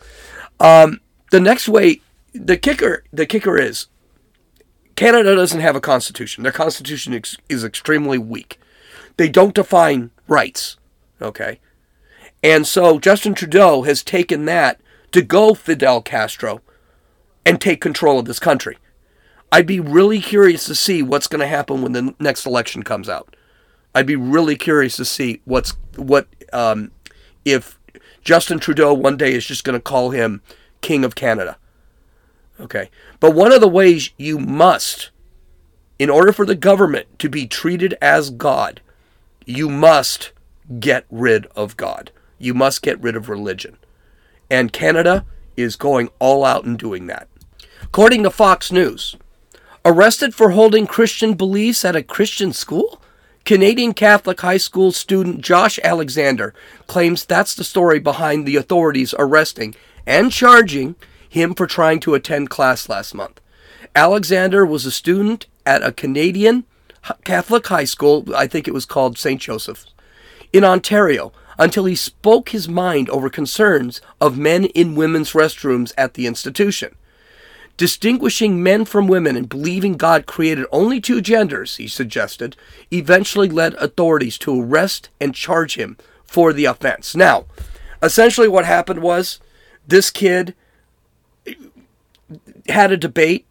Um, 0.59 0.99
the 1.31 1.39
next 1.39 1.69
way, 1.69 2.01
the 2.33 2.57
kicker, 2.57 3.05
the 3.13 3.25
kicker 3.25 3.57
is 3.57 3.87
Canada 4.97 5.37
doesn't 5.37 5.61
have 5.61 5.77
a 5.77 5.81
constitution. 5.81 6.43
Their 6.43 6.51
constitution 6.51 7.13
is 7.47 7.63
extremely 7.63 8.17
weak. 8.17 8.59
They 9.15 9.29
don't 9.29 9.55
define 9.55 10.11
rights. 10.27 10.75
Okay. 11.21 11.61
And 12.43 12.67
so 12.67 12.99
Justin 12.99 13.33
Trudeau 13.33 13.83
has 13.83 14.03
taken 14.03 14.45
that 14.45 14.81
to 15.13 15.21
go 15.21 15.53
Fidel 15.53 16.01
Castro 16.01 16.61
and 17.45 17.59
take 17.59 17.79
control 17.79 18.19
of 18.19 18.25
this 18.25 18.39
country. 18.39 18.77
I'd 19.51 19.65
be 19.65 19.79
really 19.79 20.19
curious 20.19 20.65
to 20.65 20.75
see 20.75 21.01
what's 21.01 21.27
going 21.27 21.39
to 21.39 21.47
happen 21.47 21.81
when 21.81 21.93
the 21.93 22.13
next 22.19 22.45
election 22.45 22.83
comes 22.83 23.07
out. 23.07 23.35
I'd 23.95 24.07
be 24.07 24.15
really 24.15 24.55
curious 24.55 24.95
to 24.97 25.05
see 25.05 25.41
what's 25.45 25.77
what 25.95 26.27
um, 26.51 26.91
if 27.45 27.79
Justin 28.23 28.59
Trudeau 28.59 28.93
one 28.93 29.15
day 29.15 29.33
is 29.33 29.45
just 29.45 29.63
going 29.63 29.77
to 29.77 29.81
call 29.81 30.09
him 30.09 30.41
King 30.81 31.05
of 31.05 31.15
Canada. 31.15 31.57
Okay, 32.59 32.89
but 33.19 33.35
one 33.35 33.51
of 33.51 33.61
the 33.61 33.67
ways 33.67 34.09
you 34.17 34.39
must, 34.39 35.11
in 35.99 36.09
order 36.09 36.31
for 36.33 36.45
the 36.45 36.55
government 36.55 37.07
to 37.19 37.29
be 37.29 37.45
treated 37.45 37.95
as 38.01 38.29
God, 38.31 38.81
you 39.45 39.69
must 39.69 40.31
get 40.79 41.05
rid 41.11 41.45
of 41.55 41.77
God. 41.77 42.11
You 42.43 42.53
must 42.53 42.81
get 42.81 43.01
rid 43.01 43.15
of 43.15 43.29
religion. 43.29 43.77
And 44.49 44.73
Canada 44.73 45.25
is 45.55 45.75
going 45.75 46.09
all 46.19 46.43
out 46.43 46.65
in 46.65 46.75
doing 46.75 47.07
that. 47.07 47.27
According 47.81 48.23
to 48.23 48.29
Fox 48.29 48.71
News, 48.71 49.15
arrested 49.85 50.35
for 50.35 50.51
holding 50.51 50.85
Christian 50.85 51.35
beliefs 51.35 51.85
at 51.85 51.95
a 51.95 52.03
Christian 52.03 52.51
school? 52.51 53.01
Canadian 53.45 53.93
Catholic 53.93 54.41
high 54.41 54.57
school 54.57 54.91
student 54.91 55.41
Josh 55.41 55.79
Alexander 55.83 56.53
claims 56.87 57.25
that's 57.25 57.55
the 57.55 57.63
story 57.63 57.99
behind 57.99 58.45
the 58.45 58.55
authorities 58.55 59.13
arresting 59.17 59.75
and 60.05 60.31
charging 60.31 60.95
him 61.27 61.53
for 61.53 61.67
trying 61.67 61.99
to 62.01 62.13
attend 62.13 62.49
class 62.49 62.89
last 62.89 63.13
month. 63.13 63.39
Alexander 63.95 64.65
was 64.65 64.85
a 64.85 64.91
student 64.91 65.45
at 65.65 65.83
a 65.83 65.91
Canadian 65.91 66.65
Catholic 67.23 67.67
high 67.67 67.83
school, 67.83 68.25
I 68.35 68.47
think 68.47 68.67
it 68.67 68.73
was 68.73 68.85
called 68.85 69.17
St. 69.17 69.39
Joseph's, 69.39 69.93
in 70.53 70.63
Ontario 70.63 71.33
until 71.57 71.85
he 71.85 71.95
spoke 71.95 72.49
his 72.49 72.67
mind 72.67 73.09
over 73.09 73.29
concerns 73.29 74.01
of 74.19 74.37
men 74.37 74.65
in 74.65 74.95
women's 74.95 75.33
restrooms 75.33 75.91
at 75.97 76.13
the 76.13 76.27
institution. 76.27 76.95
Distinguishing 77.75 78.61
men 78.61 78.85
from 78.85 79.07
women 79.07 79.35
and 79.35 79.49
believing 79.49 79.97
God 79.97 80.25
created 80.25 80.67
only 80.71 81.01
two 81.01 81.21
genders, 81.21 81.77
he 81.77 81.87
suggested, 81.87 82.55
eventually 82.91 83.49
led 83.49 83.73
authorities 83.75 84.37
to 84.39 84.61
arrest 84.61 85.09
and 85.19 85.33
charge 85.33 85.75
him 85.75 85.97
for 86.23 86.53
the 86.53 86.65
offense. 86.65 87.15
Now, 87.15 87.45
essentially 88.01 88.47
what 88.47 88.65
happened 88.65 89.01
was 89.01 89.39
this 89.87 90.11
kid 90.11 90.53
had 92.69 92.91
a 92.91 92.97
debate 92.97 93.45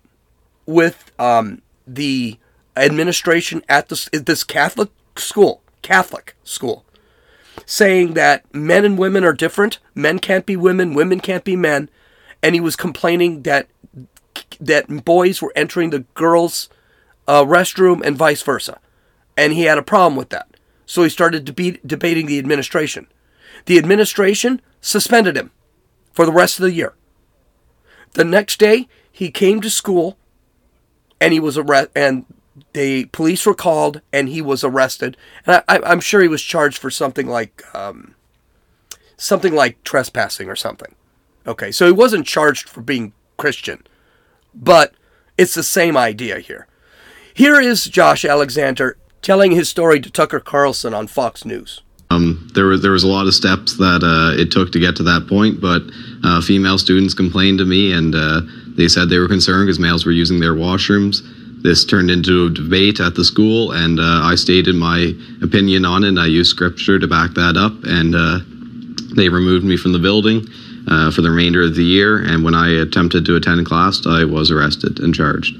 with 0.66 1.10
um, 1.18 1.62
the 1.86 2.38
administration 2.76 3.62
at 3.68 3.88
this, 3.88 4.08
this 4.12 4.44
Catholic 4.44 4.90
school, 5.16 5.62
Catholic 5.82 6.36
school, 6.44 6.84
saying 7.66 8.14
that 8.14 8.52
men 8.54 8.84
and 8.84 8.98
women 8.98 9.24
are 9.24 9.32
different. 9.32 9.78
Men 9.94 10.18
can't 10.18 10.46
be 10.46 10.56
women, 10.56 10.94
women 10.94 11.20
can't 11.20 11.44
be 11.44 11.56
men. 11.56 11.88
And 12.42 12.54
he 12.54 12.60
was 12.60 12.76
complaining 12.76 13.42
that 13.42 13.68
that 14.60 15.04
boys 15.04 15.42
were 15.42 15.52
entering 15.54 15.90
the 15.90 16.00
girls' 16.14 16.68
uh, 17.28 17.44
restroom 17.44 18.02
and 18.04 18.16
vice 18.16 18.42
versa. 18.42 18.78
And 19.36 19.52
he 19.52 19.62
had 19.62 19.78
a 19.78 19.82
problem 19.82 20.16
with 20.16 20.30
that. 20.30 20.56
So 20.86 21.02
he 21.02 21.08
started 21.08 21.44
debe- 21.44 21.80
debating 21.86 22.26
the 22.26 22.38
administration. 22.38 23.06
The 23.66 23.78
administration 23.78 24.60
suspended 24.80 25.36
him 25.36 25.50
for 26.12 26.26
the 26.26 26.32
rest 26.32 26.58
of 26.58 26.64
the 26.64 26.72
year. 26.72 26.94
The 28.12 28.24
next 28.24 28.58
day, 28.58 28.88
he 29.10 29.30
came 29.30 29.60
to 29.60 29.70
school 29.70 30.18
and 31.20 31.32
he 31.32 31.40
was 31.40 31.56
arrested 31.56 31.92
and 31.94 32.24
the 32.72 33.06
police 33.06 33.46
were 33.46 33.54
called 33.54 34.00
and 34.12 34.28
he 34.28 34.42
was 34.42 34.64
arrested. 34.64 35.16
And 35.46 35.62
I, 35.68 35.92
am 35.92 36.00
sure 36.00 36.22
he 36.22 36.28
was 36.28 36.42
charged 36.42 36.78
for 36.78 36.90
something 36.90 37.26
like 37.26 37.62
um, 37.74 38.14
something 39.16 39.54
like 39.54 39.82
trespassing 39.84 40.48
or 40.48 40.56
something. 40.56 40.94
Okay 41.46 41.72
so 41.72 41.86
he 41.86 41.92
wasn't 41.92 42.26
charged 42.26 42.68
for 42.68 42.80
being 42.82 43.12
christian 43.36 43.84
but 44.54 44.94
it's 45.38 45.54
the 45.54 45.62
same 45.62 45.96
idea 45.96 46.38
here. 46.38 46.66
Here 47.34 47.60
is 47.60 47.84
josh 47.84 48.24
alexander 48.24 48.96
telling 49.22 49.52
his 49.52 49.68
story 49.68 50.00
to 50.00 50.10
tucker 50.10 50.40
carlson 50.40 50.94
on 50.94 51.06
fox 51.06 51.44
news. 51.44 51.82
Um, 52.10 52.50
there 52.54 52.66
was 52.66 52.82
there 52.82 52.92
was 52.92 53.04
a 53.04 53.08
lot 53.08 53.26
of 53.26 53.34
steps 53.34 53.78
that 53.78 54.02
uh, 54.04 54.38
it 54.40 54.52
took 54.52 54.70
to 54.72 54.78
get 54.78 54.94
to 54.96 55.02
that 55.04 55.26
point, 55.28 55.60
but 55.60 55.82
uh, 56.22 56.42
female 56.42 56.76
students 56.76 57.14
complained 57.14 57.58
to 57.58 57.64
me, 57.64 57.90
and 57.90 58.14
uh, 58.14 58.42
they 58.76 58.86
said 58.86 59.08
they 59.08 59.18
were 59.18 59.28
concerned 59.28 59.66
because 59.66 59.78
males 59.78 60.04
were 60.04 60.12
using 60.12 60.38
their 60.38 60.54
washrooms 60.54 61.22
this 61.62 61.84
turned 61.84 62.10
into 62.10 62.46
a 62.46 62.50
debate 62.50 63.00
at 63.00 63.14
the 63.14 63.24
school, 63.24 63.72
and 63.72 64.00
uh, 64.00 64.20
I 64.22 64.34
stated 64.34 64.74
my 64.74 65.14
opinion 65.42 65.84
on 65.84 66.04
it. 66.04 66.08
And 66.08 66.20
I 66.20 66.26
used 66.26 66.50
scripture 66.50 66.98
to 66.98 67.06
back 67.06 67.34
that 67.34 67.56
up, 67.56 67.72
and 67.84 68.14
uh, 68.14 68.40
they 69.14 69.28
removed 69.28 69.64
me 69.64 69.76
from 69.76 69.92
the 69.92 69.98
building 69.98 70.46
uh, 70.88 71.10
for 71.10 71.22
the 71.22 71.30
remainder 71.30 71.62
of 71.62 71.74
the 71.74 71.84
year. 71.84 72.18
And 72.22 72.44
when 72.44 72.54
I 72.54 72.68
attempted 72.68 73.24
to 73.26 73.36
attend 73.36 73.64
class, 73.66 74.06
I 74.06 74.24
was 74.24 74.50
arrested 74.50 74.98
and 75.00 75.14
charged. 75.14 75.54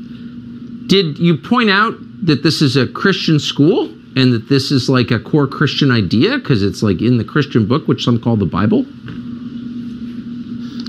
Did 0.88 1.18
you 1.18 1.36
point 1.36 1.70
out 1.70 1.94
that 2.26 2.42
this 2.42 2.60
is 2.60 2.76
a 2.76 2.86
Christian 2.86 3.38
school 3.38 3.84
and 4.14 4.32
that 4.32 4.48
this 4.48 4.70
is 4.70 4.88
like 4.88 5.10
a 5.10 5.18
core 5.18 5.46
Christian 5.46 5.90
idea 5.90 6.38
because 6.38 6.62
it's 6.62 6.82
like 6.82 7.00
in 7.00 7.18
the 7.18 7.24
Christian 7.24 7.66
book, 7.66 7.88
which 7.88 8.04
some 8.04 8.20
call 8.20 8.36
the 8.36 8.44
Bible? 8.44 8.84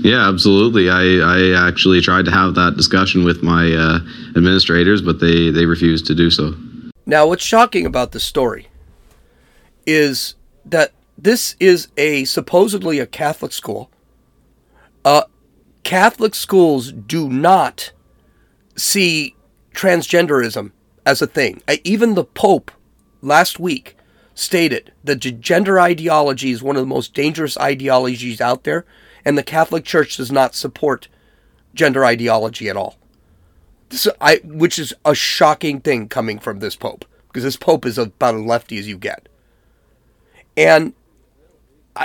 Yeah, 0.04 0.28
absolutely. 0.28 0.90
I, 0.90 1.00
I 1.00 1.66
actually 1.66 2.02
tried 2.02 2.26
to 2.26 2.30
have 2.30 2.54
that 2.56 2.76
discussion 2.76 3.24
with 3.24 3.42
my 3.42 3.72
uh, 3.72 4.00
administrators, 4.36 5.00
but 5.00 5.18
they, 5.18 5.50
they 5.50 5.64
refused 5.64 6.06
to 6.08 6.14
do 6.14 6.30
so. 6.30 6.54
Now, 7.06 7.26
what's 7.26 7.42
shocking 7.42 7.86
about 7.86 8.12
this 8.12 8.22
story 8.22 8.68
is 9.86 10.34
that 10.66 10.92
this 11.16 11.56
is 11.58 11.88
a 11.96 12.26
supposedly 12.26 12.98
a 12.98 13.06
Catholic 13.06 13.52
school. 13.52 13.90
Uh, 15.06 15.22
Catholic 15.84 16.34
schools 16.34 16.92
do 16.92 17.30
not 17.30 17.90
see 18.76 19.34
transgenderism 19.72 20.72
as 21.06 21.22
a 21.22 21.26
thing. 21.26 21.62
Even 21.82 22.14
the 22.14 22.24
Pope 22.24 22.70
last 23.22 23.58
week 23.58 23.96
stated 24.34 24.92
that 25.02 25.16
gender 25.40 25.80
ideology 25.80 26.50
is 26.50 26.62
one 26.62 26.76
of 26.76 26.82
the 26.82 26.86
most 26.86 27.14
dangerous 27.14 27.56
ideologies 27.56 28.42
out 28.42 28.64
there 28.64 28.84
and 29.24 29.38
the 29.38 29.42
Catholic 29.42 29.84
Church 29.84 30.16
does 30.16 30.30
not 30.30 30.54
support 30.54 31.08
gender 31.74 32.04
ideology 32.04 32.68
at 32.68 32.76
all. 32.76 32.96
This, 33.88 34.08
I, 34.20 34.40
which 34.44 34.78
is 34.78 34.94
a 35.04 35.14
shocking 35.14 35.80
thing 35.80 36.08
coming 36.08 36.38
from 36.38 36.58
this 36.58 36.76
pope, 36.76 37.04
because 37.28 37.42
this 37.42 37.56
pope 37.56 37.86
is 37.86 37.98
about 37.98 38.34
as 38.34 38.42
lefty 38.42 38.78
as 38.78 38.88
you 38.88 38.98
get. 38.98 39.28
And 40.56 40.94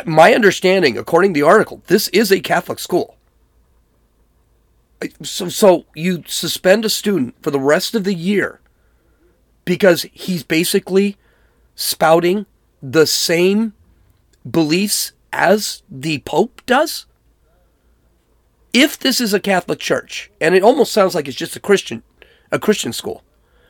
my 0.05 0.33
understanding, 0.33 0.97
according 0.97 1.33
to 1.33 1.39
the 1.39 1.47
article, 1.47 1.81
this 1.87 2.07
is 2.09 2.31
a 2.31 2.39
Catholic 2.39 2.79
school. 2.79 3.15
So, 5.23 5.47
so 5.49 5.85
you 5.95 6.23
suspend 6.27 6.83
a 6.83 6.89
student 6.89 7.35
for 7.41 7.51
the 7.51 7.59
rest 7.59 7.95
of 7.95 8.03
the 8.03 8.13
year 8.13 8.59
because 9.63 10.05
he's 10.11 10.43
basically 10.43 11.15
spouting 11.75 12.45
the 12.81 13.05
same 13.05 13.73
beliefs 14.49 15.13
as 15.31 15.83
the 15.89 16.19
Pope 16.19 16.61
does? 16.65 17.05
If 18.73 18.99
this 18.99 19.19
is 19.19 19.33
a 19.33 19.39
Catholic 19.39 19.79
church, 19.79 20.31
and 20.39 20.55
it 20.55 20.63
almost 20.63 20.91
sounds 20.91 21.15
like 21.15 21.27
it's 21.27 21.37
just 21.37 21.55
a 21.55 21.59
Christian, 21.59 22.03
a 22.51 22.59
Christian 22.59 22.93
school, 22.93 23.23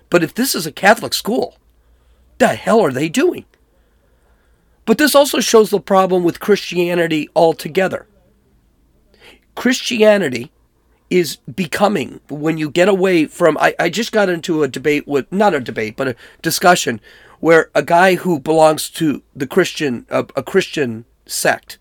but 0.10 0.24
if 0.24 0.34
this 0.34 0.56
is 0.56 0.66
a 0.66 0.72
Catholic 0.72 1.14
school, 1.14 1.58
the 2.38 2.50
hell 2.50 2.82
are 2.82 2.92
they 2.92 3.10
doing? 3.10 3.46
But 4.86 4.98
this 4.98 5.14
also 5.14 5.40
shows 5.40 5.70
the 5.70 5.80
problem 5.80 6.24
with 6.24 6.40
Christianity 6.40 7.30
altogether. 7.36 8.08
Christianity 9.56 10.52
is 11.10 11.38
becoming, 11.38 12.22
when 12.30 12.58
you 12.58 12.70
get 12.70 12.88
away 12.88 13.26
from, 13.26 13.58
I, 13.60 13.76
I 13.80 13.90
just 13.90 14.12
got 14.12 14.30
into 14.30 14.64
a 14.64 14.68
debate 14.68 15.08
with, 15.08 15.32
not 15.32 15.54
a 15.54 15.60
debate, 15.60 15.96
but 15.98 16.08
a 16.08 16.16
discussion 16.42 17.02
where 17.40 17.70
a 17.74 17.84
guy 17.84 18.16
who 18.16 18.40
belongs 18.40 18.90
to 18.92 19.22
the 19.36 19.48
Christian, 19.48 20.06
a, 20.10 20.26
a 20.36 20.44
Christian 20.44 21.06
sect, 21.26 21.78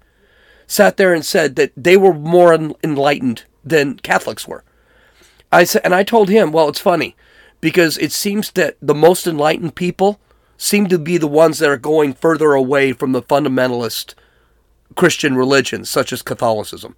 sat 0.69 0.97
there 0.97 1.13
and 1.13 1.27
said 1.27 1.57
that 1.57 1.73
they 1.77 1.97
were 1.97 2.15
more 2.15 2.55
enlightened 2.55 3.43
than 3.65 3.99
Catholics 3.99 4.47
were. 4.47 4.63
I 5.51 5.65
said, 5.65 5.83
and 5.83 5.95
I 5.95 6.05
told 6.05 6.29
him, 6.29 6.53
well, 6.53 6.69
it's 6.69 6.79
funny 6.79 7.17
because 7.61 7.99
it 7.99 8.13
seems 8.13 8.53
that 8.53 8.77
the 8.81 8.95
most 8.95 9.27
enlightened 9.27 9.75
people 9.75 10.21
seem 10.57 10.87
to 10.89 10.99
be 10.99 11.17
the 11.17 11.27
ones 11.27 11.59
that 11.59 11.71
are 11.71 11.79
going 11.79 12.13
further 12.13 12.53
away 12.53 12.93
from 12.93 13.13
the 13.13 13.23
fundamentalist 13.23 14.15
Christian 14.95 15.37
religions, 15.37 15.89
such 15.89 16.13
as 16.13 16.23
Catholicism. 16.23 16.97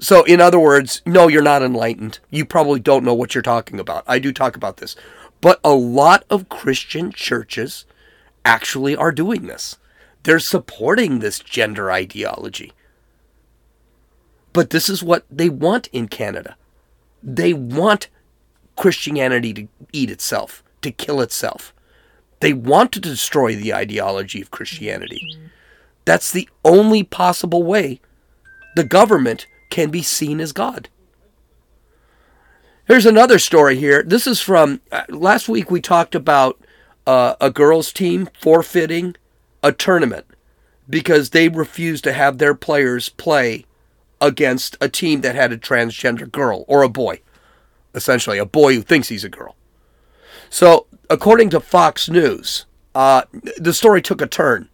So, 0.00 0.22
in 0.24 0.40
other 0.40 0.58
words, 0.60 1.02
no, 1.06 1.28
you're 1.28 1.42
not 1.42 1.62
enlightened. 1.62 2.20
You 2.30 2.44
probably 2.44 2.78
don't 2.78 3.04
know 3.04 3.14
what 3.14 3.34
you're 3.34 3.42
talking 3.42 3.80
about. 3.80 4.04
I 4.06 4.18
do 4.18 4.32
talk 4.32 4.54
about 4.54 4.76
this. 4.76 4.94
But 5.40 5.60
a 5.64 5.72
lot 5.72 6.24
of 6.30 6.48
Christian 6.48 7.10
churches 7.10 7.84
actually 8.44 8.94
are 8.94 9.12
doing 9.12 9.46
this. 9.46 9.78
They're 10.22 10.38
supporting 10.38 11.18
this 11.18 11.38
gender 11.38 11.90
ideology. 11.90 12.72
But 14.52 14.70
this 14.70 14.88
is 14.88 15.02
what 15.02 15.24
they 15.30 15.48
want 15.48 15.86
in 15.88 16.08
Canada. 16.08 16.56
They 17.22 17.52
want 17.52 18.08
Christianity 18.76 19.52
to 19.54 19.68
eat 19.92 20.10
itself, 20.10 20.62
to 20.82 20.90
kill 20.90 21.20
itself. 21.20 21.74
They 22.40 22.52
want 22.52 22.92
to 22.92 23.00
destroy 23.00 23.54
the 23.54 23.74
ideology 23.74 24.40
of 24.40 24.50
Christianity. 24.50 25.38
That's 26.04 26.32
the 26.32 26.48
only 26.64 27.02
possible 27.02 27.62
way 27.62 28.00
the 28.76 28.84
government 28.84 29.46
can 29.70 29.90
be 29.90 30.02
seen 30.02 30.40
as 30.40 30.52
God. 30.52 30.88
Here's 32.86 33.06
another 33.06 33.38
story 33.38 33.76
here. 33.76 34.02
This 34.02 34.26
is 34.26 34.40
from 34.40 34.80
uh, 34.90 35.02
last 35.10 35.48
week 35.48 35.70
we 35.70 35.80
talked 35.80 36.14
about 36.14 36.58
uh, 37.06 37.34
a 37.40 37.50
girls' 37.50 37.92
team 37.92 38.28
forfeiting 38.40 39.16
a 39.62 39.72
tournament 39.72 40.26
because 40.88 41.30
they 41.30 41.48
refused 41.48 42.04
to 42.04 42.12
have 42.12 42.38
their 42.38 42.54
players 42.54 43.08
play 43.08 43.64
against 44.20 44.76
a 44.80 44.88
team 44.88 45.20
that 45.20 45.34
had 45.34 45.52
a 45.52 45.58
transgender 45.58 46.30
girl 46.30 46.64
or 46.66 46.82
a 46.82 46.88
boy. 46.88 47.20
Essentially, 47.94 48.38
a 48.38 48.46
boy 48.46 48.74
who 48.74 48.82
thinks 48.82 49.08
he's 49.08 49.24
a 49.24 49.28
girl. 49.28 49.56
So, 50.50 50.86
according 51.10 51.50
to 51.50 51.60
Fox 51.60 52.08
News, 52.08 52.66
uh, 52.94 53.22
the 53.56 53.74
story 53.74 54.02
took 54.02 54.20
a 54.20 54.26
turn. 54.26 54.68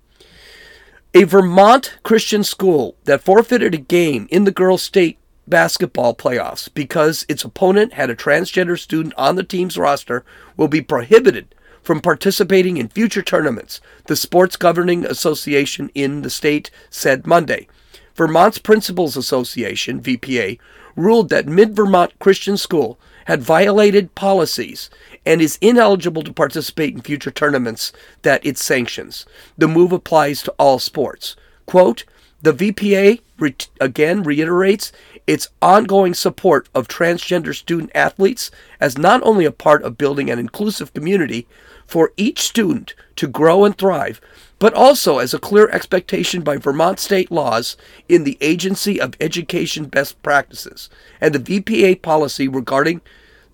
A 1.15 1.25
Vermont 1.25 1.99
Christian 2.03 2.43
school 2.43 2.97
that 3.05 3.23
forfeited 3.23 3.75
a 3.75 3.79
game 3.79 4.27
in 4.31 4.45
the 4.45 4.51
girls' 4.51 4.83
state 4.83 5.19
basketball 5.47 6.15
playoffs 6.15 6.73
because 6.73 7.27
its 7.29 7.45
opponent 7.45 7.93
had 7.93 8.11
a 8.11 8.17
transgender 8.17 8.79
student 8.79 9.15
on 9.17 9.37
the 9.37 9.45
team's 9.45 9.77
roster 9.77 10.25
will 10.57 10.69
be 10.69 10.81
prohibited 10.81 11.55
from 11.85 12.01
participating 12.01 12.79
in 12.79 12.89
future 12.89 13.23
tournaments, 13.23 13.81
the 14.07 14.17
Sports 14.17 14.57
Governing 14.57 15.05
Association 15.05 15.91
in 15.95 16.23
the 16.23 16.31
state 16.31 16.71
said 16.91 17.27
Monday. 17.27 17.69
Vermont's 18.17 18.59
Principals 18.59 19.17
Association, 19.17 20.01
VPA, 20.01 20.59
ruled 20.97 21.29
that 21.29 21.47
Mid 21.47 21.77
Vermont 21.77 22.19
Christian 22.19 22.57
School 22.57 22.99
had 23.27 23.43
violated 23.43 24.15
policies 24.15 24.91
and 25.27 25.41
is 25.41 25.59
ineligible 25.61 26.23
to 26.23 26.33
participate 26.33 26.95
in 26.95 27.03
future 27.03 27.31
tournaments 27.31 27.93
that 28.23 28.45
it 28.45 28.57
sanctions. 28.59 29.27
The 29.59 29.69
move 29.69 29.93
applies 29.93 30.43
to 30.43 30.55
all 30.59 30.79
sports. 30.79 31.37
Quote, 31.67 32.05
the 32.43 32.53
VPA 32.53 33.21
re- 33.39 33.57
again 33.81 34.23
reiterates 34.23 34.93
its 35.27 35.49
ongoing 35.63 36.13
support 36.13 36.69
of 36.75 36.87
transgender 36.87 37.55
student 37.55 37.91
athletes 37.95 38.51
as 38.81 38.99
not 38.99 39.23
only 39.23 39.47
a 39.47 39.51
part 39.51 39.83
of 39.83 39.97
building 39.97 40.31
an 40.31 40.39
inclusive 40.39 40.93
community 40.93 41.47
for 41.87 42.13
each 42.17 42.41
student 42.41 42.95
to 43.17 43.27
grow 43.27 43.65
and 43.65 43.77
thrive, 43.77 44.21
but 44.59 44.75
also 44.75 45.19
as 45.19 45.35
a 45.35 45.39
clear 45.39 45.69
expectation 45.71 46.43
by 46.43 46.57
Vermont 46.57 46.99
state 46.99 47.31
laws 47.31 47.77
in 48.09 48.25
the 48.25 48.39
Agency 48.41 49.01
of 49.01 49.17
Education 49.21 49.87
Best 49.87 50.21
Practices 50.23 50.89
and 51.21 51.35
the 51.35 51.61
VPA 51.61 52.01
policy 52.03 52.49
regarding 52.49 53.01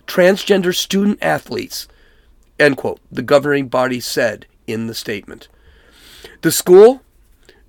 transgender 0.07 0.75
student 0.75 1.19
athletes, 1.21 1.87
end 2.59 2.77
quote, 2.77 2.99
the 3.11 3.21
governing 3.21 3.67
body 3.67 3.99
said 3.99 4.45
in 4.67 4.87
the 4.87 4.95
statement. 4.95 5.47
The 6.41 6.51
school 6.51 7.01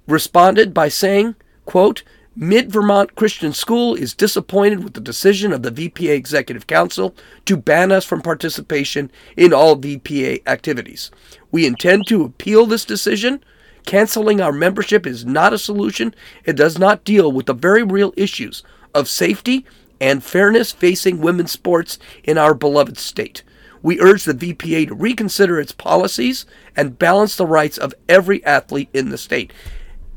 responded 0.07 0.75
by 0.75 0.89
saying, 0.89 1.35
quote, 1.65 2.03
Mid 2.35 2.73
Vermont 2.73 3.15
Christian 3.15 3.53
School 3.53 3.95
is 3.95 4.15
disappointed 4.15 4.83
with 4.83 4.95
the 4.95 5.03
decision 5.03 5.53
of 5.53 5.63
the 5.63 5.71
VPA 5.71 6.15
Executive 6.15 6.67
Council 6.67 7.15
to 7.45 7.59
ban 7.59 7.93
us 7.93 8.07
from 8.07 8.23
participation 8.23 9.13
in 9.37 9.53
all 9.53 9.77
VPA 9.77 10.41
activities. 10.47 11.11
We 11.51 11.67
intend 11.67 12.07
to 12.07 12.25
appeal 12.25 12.65
this 12.65 12.87
decision. 12.87 13.45
Canceling 13.85 14.41
our 14.41 14.53
membership 14.53 15.07
is 15.07 15.27
not 15.27 15.53
a 15.53 15.59
solution. 15.59 16.15
It 16.47 16.57
does 16.57 16.79
not 16.79 17.05
deal 17.05 17.31
with 17.31 17.45
the 17.45 17.53
very 17.53 17.83
real 17.83 18.15
issues 18.17 18.63
of 18.95 19.11
safety 19.11 19.67
and 20.01 20.25
fairness 20.25 20.73
facing 20.73 21.21
women's 21.21 21.53
sports 21.53 21.99
in 22.25 22.39
our 22.39 22.55
beloved 22.55 22.97
state. 22.97 23.43
We 23.83 24.01
urge 24.01 24.25
the 24.25 24.33
VPA 24.33 24.89
to 24.89 24.95
reconsider 24.95 25.61
its 25.61 25.73
policies 25.73 26.47
and 26.75 26.99
balance 26.99 27.37
the 27.37 27.47
rights 27.47 27.77
of 27.77 27.93
every 28.09 28.43
athlete 28.47 28.89
in 28.95 29.11
the 29.11 29.19
state. 29.19 29.53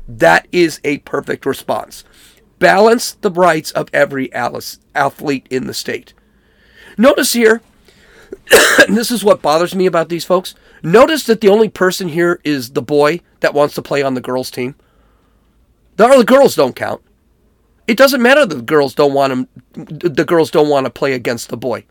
That 0.08 0.46
is 0.52 0.80
a 0.84 0.98
perfect 0.98 1.46
response. 1.46 2.04
Balance 2.58 3.12
the 3.12 3.30
rights 3.30 3.70
of 3.72 3.88
every 3.92 4.32
athlete 4.32 5.46
in 5.50 5.66
the 5.66 5.74
state. 5.74 6.14
Notice 6.96 7.32
here, 7.32 7.60
this 8.88 9.10
is 9.10 9.24
what 9.24 9.42
bothers 9.42 9.74
me 9.74 9.86
about 9.86 10.08
these 10.08 10.24
folks. 10.24 10.54
Notice 10.82 11.24
that 11.24 11.40
the 11.40 11.48
only 11.48 11.68
person 11.68 12.08
here 12.08 12.40
is 12.44 12.70
the 12.70 12.82
boy 12.82 13.20
that 13.40 13.54
wants 13.54 13.74
to 13.74 13.82
play 13.82 14.02
on 14.02 14.14
the 14.14 14.20
girls' 14.20 14.50
team. 14.50 14.74
The 15.96 16.06
other 16.06 16.24
girls 16.24 16.54
don't 16.54 16.76
count. 16.76 17.02
It 17.86 17.96
doesn't 17.96 18.22
matter 18.22 18.44
that 18.44 18.54
the 18.54 18.62
girls 18.62 18.94
don't 18.94 19.14
want 19.14 19.32
him. 19.32 19.48
The 19.72 20.24
girls 20.24 20.50
don't 20.50 20.68
want 20.68 20.86
to 20.86 20.90
play 20.90 21.12
against 21.12 21.48
the 21.48 21.56
boy. 21.56 21.84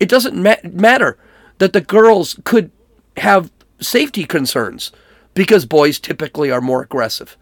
It 0.00 0.08
doesn't 0.08 0.36
ma- 0.36 0.56
matter 0.64 1.18
that 1.58 1.72
the 1.72 1.80
girls 1.80 2.38
could 2.44 2.70
have 3.16 3.50
safety 3.80 4.24
concerns 4.24 4.92
because 5.34 5.66
boys 5.66 5.98
typically 5.98 6.50
are 6.50 6.60
more 6.60 6.82
aggressive. 6.82 7.36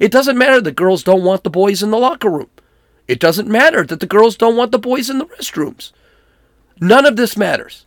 It 0.00 0.10
doesn't 0.10 0.38
matter 0.38 0.60
that 0.60 0.76
girls 0.76 1.02
don't 1.02 1.24
want 1.24 1.44
the 1.44 1.50
boys 1.50 1.82
in 1.82 1.90
the 1.90 1.98
locker 1.98 2.30
room. 2.30 2.50
It 3.08 3.20
doesn't 3.20 3.48
matter 3.48 3.84
that 3.84 4.00
the 4.00 4.06
girls 4.06 4.36
don't 4.36 4.56
want 4.56 4.72
the 4.72 4.78
boys 4.78 5.08
in 5.08 5.18
the 5.18 5.26
restrooms. 5.26 5.92
None 6.80 7.06
of 7.06 7.16
this 7.16 7.36
matters. 7.36 7.86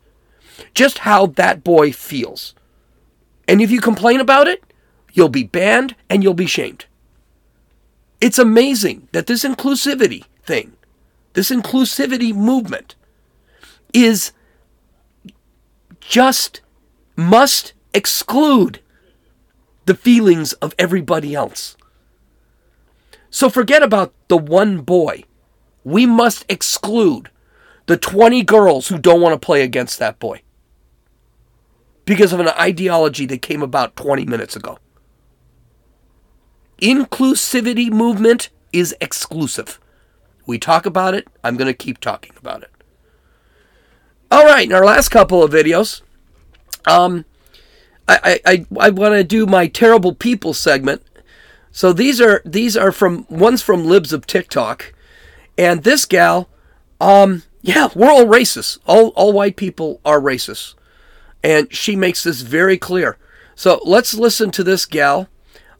Just 0.73 0.99
how 0.99 1.27
that 1.27 1.63
boy 1.63 1.91
feels. 1.91 2.55
And 3.47 3.61
if 3.61 3.71
you 3.71 3.81
complain 3.81 4.19
about 4.19 4.47
it, 4.47 4.63
you'll 5.13 5.29
be 5.29 5.43
banned 5.43 5.95
and 6.09 6.23
you'll 6.23 6.33
be 6.33 6.45
shamed. 6.45 6.85
It's 8.21 8.39
amazing 8.39 9.07
that 9.11 9.27
this 9.27 9.43
inclusivity 9.43 10.25
thing, 10.43 10.73
this 11.33 11.49
inclusivity 11.49 12.33
movement, 12.33 12.95
is 13.93 14.31
just 15.99 16.61
must 17.15 17.73
exclude 17.93 18.79
the 19.85 19.95
feelings 19.95 20.53
of 20.53 20.75
everybody 20.77 21.33
else. 21.33 21.75
So 23.29 23.49
forget 23.49 23.83
about 23.83 24.13
the 24.27 24.37
one 24.37 24.81
boy. 24.81 25.23
We 25.83 26.05
must 26.05 26.45
exclude 26.49 27.29
the 27.85 27.97
20 27.97 28.43
girls 28.43 28.87
who 28.87 28.97
don't 28.97 29.21
want 29.21 29.33
to 29.33 29.45
play 29.45 29.61
against 29.63 29.99
that 29.99 30.19
boy 30.19 30.41
because 32.05 32.33
of 32.33 32.39
an 32.39 32.49
ideology 32.49 33.25
that 33.27 33.41
came 33.41 33.61
about 33.61 33.95
20 33.95 34.25
minutes 34.25 34.55
ago. 34.55 34.79
Inclusivity 36.81 37.91
movement 37.91 38.49
is 38.71 38.95
exclusive. 39.01 39.79
We 40.45 40.57
talk 40.57 40.85
about 40.85 41.13
it. 41.13 41.27
I'm 41.43 41.57
going 41.57 41.67
to 41.67 41.73
keep 41.73 41.99
talking 41.99 42.31
about 42.37 42.63
it. 42.63 42.71
All 44.31 44.45
right, 44.45 44.67
in 44.67 44.73
our 44.73 44.85
last 44.85 45.09
couple 45.09 45.43
of 45.43 45.51
videos, 45.51 46.01
um, 46.85 47.25
I, 48.07 48.39
I, 48.45 48.51
I, 48.51 48.65
I 48.79 48.89
want 48.89 49.15
to 49.15 49.23
do 49.23 49.45
my 49.45 49.67
terrible 49.67 50.13
people 50.13 50.53
segment 50.53 51.03
so 51.71 51.93
these 51.93 52.19
are 52.19 52.41
these 52.45 52.75
are 52.75 52.91
from 52.91 53.25
one's 53.29 53.61
from 53.61 53.85
Libs 53.85 54.13
of 54.13 54.25
TikTok, 54.25 54.93
and 55.57 55.83
this 55.83 56.05
gal, 56.05 56.49
um, 56.99 57.43
yeah, 57.61 57.89
we're 57.95 58.09
all 58.09 58.25
racist. 58.25 58.79
All 58.85 59.09
all 59.09 59.33
white 59.33 59.55
people 59.55 60.01
are 60.03 60.19
racist, 60.19 60.75
and 61.43 61.73
she 61.73 61.95
makes 61.95 62.23
this 62.23 62.41
very 62.41 62.77
clear. 62.77 63.17
So 63.55 63.81
let's 63.85 64.13
listen 64.13 64.51
to 64.51 64.63
this 64.63 64.85
gal. 64.85 65.29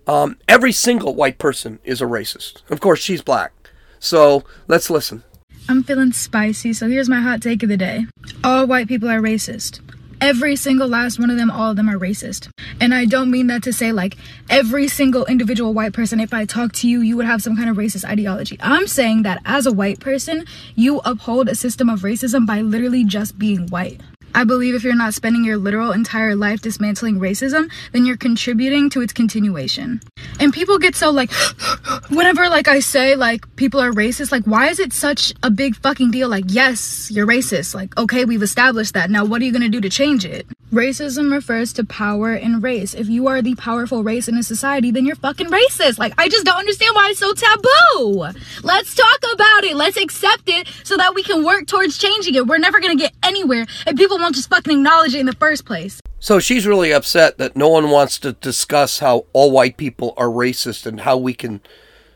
Um, 0.06 0.38
every 0.48 0.72
single 0.72 1.16
white 1.16 1.38
person 1.38 1.80
is 1.84 2.02
a 2.02 2.06
racist. 2.06 2.70
Of 2.70 2.80
course, 2.80 3.00
she's 3.00 3.22
black. 3.22 3.54
So 4.00 4.44
let's 4.68 4.90
listen. 4.90 5.24
I'm 5.68 5.84
feeling 5.84 6.14
spicy, 6.14 6.74
so 6.74 6.90
here's 6.90 7.10
my 7.10 7.22
hot 7.22 7.42
take 7.42 7.62
of 7.62 7.70
the 7.70 7.78
day. 7.78 8.08
All 8.44 8.66
white 8.66 8.88
people 8.88 9.08
are 9.08 9.22
racist 9.22 9.82
every 10.22 10.56
single 10.56 10.88
last 10.88 11.20
one 11.20 11.30
of 11.30 11.38
them, 11.38 11.50
all 11.52 11.72
of 11.72 11.76
them 11.76 11.90
are 11.90 11.98
racist. 11.98 12.50
And 12.80 12.94
I 12.94 13.06
don't 13.06 13.32
mean 13.32 13.48
that 13.48 13.64
to 13.64 13.74
say 13.74 13.92
like 13.92 14.18
every 14.50 14.88
single 14.88 15.26
individual 15.26 15.74
white 15.74 15.94
person, 15.94 16.20
if 16.20 16.34
I 16.34 16.46
talk 16.46 16.74
to 16.74 16.90
you, 16.90 17.02
you 17.02 17.18
would 17.18 17.26
have 17.26 17.42
some 17.42 17.56
kind 17.56 17.70
of 17.70 17.78
racist 17.78 18.06
ideology. 18.06 18.58
I'm 18.62 18.88
saying 18.88 19.24
that 19.24 19.42
as 19.46 19.66
a 19.66 19.72
white 19.72 20.00
person, 20.00 20.46
you 20.76 21.02
uphold 21.06 21.50
a 21.50 21.56
system 21.56 21.90
of 21.90 22.02
racism 22.02 22.46
by 22.46 22.62
literally 22.62 23.04
just 23.04 23.38
being 23.38 23.68
white. 23.68 24.02
I 24.36 24.44
believe 24.44 24.76
if 24.76 24.84
you're 24.84 24.96
not 24.96 25.14
spending 25.14 25.44
your 25.44 25.58
literal 25.58 25.92
entire 25.92 26.36
life 26.36 26.62
dismantling 26.62 27.20
racism, 27.20 27.72
then 27.92 28.06
you're 28.06 28.18
contributing 28.18 28.90
to 28.92 29.02
its 29.02 29.14
continuation. 29.14 30.02
And 30.40 30.54
people 30.54 30.78
get 30.78 30.96
so 30.96 31.12
like, 31.12 31.32
whenever 32.10 32.50
like 32.50 32.68
I 32.68 32.80
say 32.80 33.16
like 33.16 33.56
people 33.56 33.80
are 33.80 33.92
racist, 33.92 34.32
like 34.32 34.44
why 34.44 34.68
is 34.68 34.80
it 34.80 34.94
such 34.94 35.34
a 35.44 35.50
big 35.50 35.76
fucking 35.76 36.12
deal? 36.12 36.30
Like, 36.30 36.46
yes, 36.48 37.10
you're 37.12 37.28
racist. 37.28 37.74
Like, 37.74 37.98
okay, 37.98 38.26
we've 38.26 38.44
established 38.44 38.94
that. 38.94 39.10
Now 39.10 39.26
what 39.26 39.42
are 39.42 39.46
you 39.46 39.52
gonna 39.52 39.70
do 39.70 39.82
to 39.82 39.90
change 39.90 40.26
it? 40.26 40.48
Racism 40.72 41.32
refers 41.32 41.74
to 41.74 41.84
power 41.84 42.34
and 42.34 42.62
race. 42.62 42.94
If 42.94 43.10
you 43.10 43.26
are 43.26 43.42
the 43.42 43.56
powerful 43.56 44.04
race 44.04 44.28
in 44.28 44.38
a 44.38 44.44
society, 44.44 44.92
then 44.92 45.04
you're 45.04 45.16
fucking 45.16 45.48
racist. 45.48 45.98
Like, 45.98 46.14
I 46.20 46.30
just 46.30 46.46
don't 46.46 46.58
understand 46.58 46.94
why 46.94 47.10
it's 47.10 47.20
so 47.20 47.34
taboo. 47.34 48.40
Let's 48.62 48.94
talk 48.94 49.18
about 49.34 49.64
it. 49.64 49.76
Let's 49.76 49.98
accept 49.98 50.44
it 50.46 50.68
so 50.84 50.96
that 50.98 51.16
we 51.16 51.24
can 51.24 51.44
work 51.44 51.66
towards 51.66 51.98
changing 51.98 52.36
it. 52.36 52.46
We're 52.46 52.60
never 52.60 52.80
gonna 52.80 52.96
get 52.96 53.14
anywhere 53.24 53.66
if 53.88 53.98
people 53.98 54.20
won't 54.20 54.36
just 54.36 54.52
fucking 54.52 54.78
acknowledge 54.78 55.16
it 55.16 55.22
in 55.22 55.26
the 55.26 55.34
first 55.34 55.66
place. 55.66 56.02
So 56.20 56.38
she's 56.38 56.68
really 56.68 56.92
upset 56.92 57.40
that 57.40 57.56
no 57.56 57.70
one 57.70 57.90
wants 57.90 58.20
to 58.20 58.34
discuss 58.34 59.00
how 59.00 59.26
all 59.34 59.50
white 59.50 59.76
people 59.76 60.14
are 60.18 60.28
racist 60.28 60.86
and 60.86 61.02
how 61.02 61.18
we 61.18 61.34
can 61.34 61.62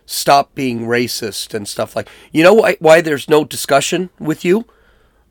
stop 0.06 0.54
being 0.54 0.82
racist 0.82 1.56
and 1.56 1.68
stuff 1.68 1.96
like. 1.96 2.08
You 2.32 2.44
know 2.44 2.54
why 2.54 2.78
why 2.80 3.02
there's 3.02 3.28
no 3.28 3.46
discussion 3.46 4.12
with 4.20 4.46
you? 4.46 4.68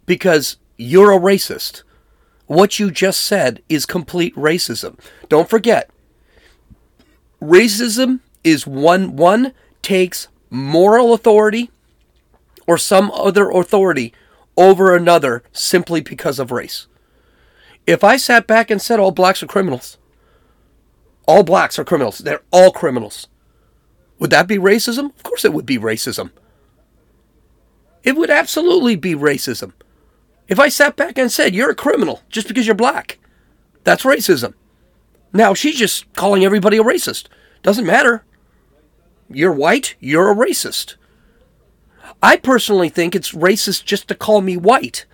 Because 0.07 0.57
you're 0.77 1.13
a 1.13 1.21
racist. 1.21 1.85
What 2.53 2.79
you 2.79 2.91
just 2.91 3.23
said 3.23 3.63
is 3.71 3.87
complete 3.87 4.37
racism. 4.37 4.99
Don't 5.31 5.49
forget. 5.49 5.89
Racism 7.41 8.21
is 8.45 8.67
one 8.67 9.17
one 9.17 9.55
takes 9.81 10.29
moral 10.51 11.15
authority 11.15 11.71
or 12.67 12.77
some 12.77 13.11
other 13.13 13.49
authority 13.49 14.13
over 14.55 14.95
another 14.95 15.43
simply 15.53 16.03
because 16.03 16.39
of 16.39 16.51
race. 16.51 16.89
If 17.87 18.05
I 18.05 18.19
sat 18.19 18.47
back 18.47 18.71
and 18.71 18.83
said 18.83 19.01
all 19.01 19.13
blacks 19.13 19.43
are 19.43 19.47
criminals, 19.47 19.97
all 21.27 21.45
blacks 21.45 21.79
are 21.79 21.87
criminals, 21.87 22.19
they're 22.19 22.43
all 22.51 22.71
criminals, 22.71 23.29
would 24.19 24.29
that 24.29 24.47
be 24.47 24.59
racism? 24.59 25.07
Of 25.07 25.23
course 25.23 25.47
it 25.47 25.55
would 25.55 25.65
be 25.65 25.79
racism. 25.79 26.33
It 28.03 28.15
would 28.15 28.29
absolutely 28.29 28.97
be 28.97 29.15
racism. 29.15 29.73
If 30.53 30.61
I 30.61 30.69
sat 30.69 30.97
back 30.97 31.17
and 31.17 31.33
said, 31.33 31.55
you're 31.55 31.71
a 31.71 31.75
criminal 31.75 32.21
just 32.29 32.47
because 32.47 32.67
you're 32.67 32.75
black, 32.75 33.19
that's 33.85 34.03
racism. 34.03 34.53
Now, 35.33 35.55
she's 35.55 35.79
just 35.79 36.13
calling 36.13 36.45
everybody 36.45 36.77
a 36.77 36.83
racist. 36.83 37.29
Doesn't 37.63 37.87
matter. 37.87 38.27
You're 39.31 39.55
white, 39.55 39.95
you're 39.99 40.31
a 40.31 40.35
racist. 40.35 40.97
I 42.23 42.37
personally 42.37 42.91
think 42.91 43.15
it's 43.15 43.33
racist 43.33 43.87
just 43.87 44.09
to 44.09 44.15
call 44.15 44.43
me 44.43 44.59
white. 44.59 45.07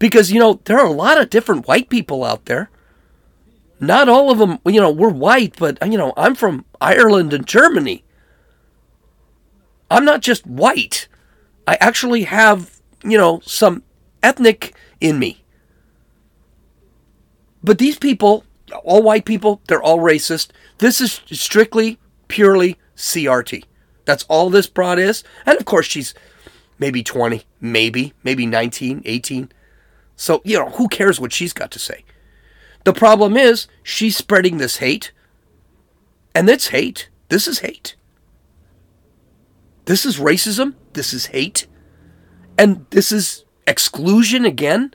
Because, 0.00 0.32
you 0.32 0.40
know, 0.40 0.60
there 0.64 0.80
are 0.80 0.86
a 0.86 0.90
lot 0.90 1.20
of 1.20 1.30
different 1.30 1.68
white 1.68 1.88
people 1.88 2.24
out 2.24 2.46
there. 2.46 2.70
Not 3.78 4.08
all 4.08 4.32
of 4.32 4.38
them, 4.38 4.58
you 4.66 4.80
know, 4.80 4.90
we're 4.90 5.10
white, 5.10 5.54
but, 5.56 5.78
you 5.88 5.96
know, 5.96 6.12
I'm 6.16 6.34
from 6.34 6.64
Ireland 6.80 7.32
and 7.32 7.46
Germany. 7.46 8.02
I'm 9.88 10.04
not 10.04 10.22
just 10.22 10.44
white. 10.44 11.06
I 11.68 11.78
actually 11.80 12.24
have, 12.24 12.80
you 13.04 13.16
know, 13.16 13.38
some 13.44 13.84
ethnic 14.22 14.74
in 15.00 15.18
me. 15.18 15.44
But 17.62 17.78
these 17.78 17.98
people, 17.98 18.44
all 18.84 19.02
white 19.02 19.24
people, 19.24 19.60
they're 19.66 19.82
all 19.82 19.98
racist. 19.98 20.50
This 20.78 21.00
is 21.00 21.20
strictly, 21.32 21.98
purely 22.28 22.78
CRT. 22.96 23.64
That's 24.04 24.24
all 24.24 24.48
this 24.48 24.66
broad 24.66 24.98
is. 24.98 25.24
And 25.44 25.58
of 25.58 25.64
course, 25.64 25.86
she's 25.86 26.14
maybe 26.78 27.02
20, 27.02 27.42
maybe, 27.60 28.14
maybe 28.22 28.46
19, 28.46 29.02
18. 29.04 29.52
So, 30.16 30.40
you 30.44 30.58
know, 30.58 30.70
who 30.70 30.88
cares 30.88 31.20
what 31.20 31.32
she's 31.32 31.52
got 31.52 31.70
to 31.72 31.78
say? 31.78 32.04
The 32.84 32.92
problem 32.92 33.36
is, 33.36 33.66
she's 33.82 34.16
spreading 34.16 34.58
this 34.58 34.76
hate. 34.78 35.12
And 36.34 36.48
it's 36.48 36.68
hate. 36.68 37.08
This 37.28 37.46
is 37.46 37.58
hate. 37.58 37.96
This 39.84 40.06
is 40.06 40.18
racism. 40.18 40.74
This 40.92 41.12
is 41.12 41.26
hate. 41.26 41.66
And 42.56 42.86
this 42.90 43.12
is 43.12 43.44
exclusion 43.68 44.44
again. 44.44 44.94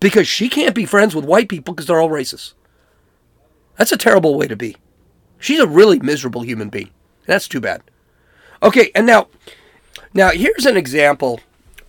Because 0.00 0.28
she 0.28 0.48
can't 0.48 0.74
be 0.74 0.84
friends 0.84 1.14
with 1.14 1.24
white 1.24 1.48
people 1.48 1.74
because 1.74 1.86
they're 1.86 2.00
all 2.00 2.10
racist. 2.10 2.52
That's 3.76 3.92
a 3.92 3.96
terrible 3.96 4.36
way 4.36 4.46
to 4.46 4.56
be. 4.56 4.76
She's 5.38 5.60
a 5.60 5.66
really 5.66 5.98
miserable 5.98 6.42
human 6.42 6.68
being. 6.68 6.90
That's 7.26 7.48
too 7.48 7.60
bad. 7.60 7.82
Okay, 8.62 8.90
and 8.94 9.06
now 9.06 9.28
now 10.12 10.30
here's 10.30 10.66
an 10.66 10.76
example 10.76 11.40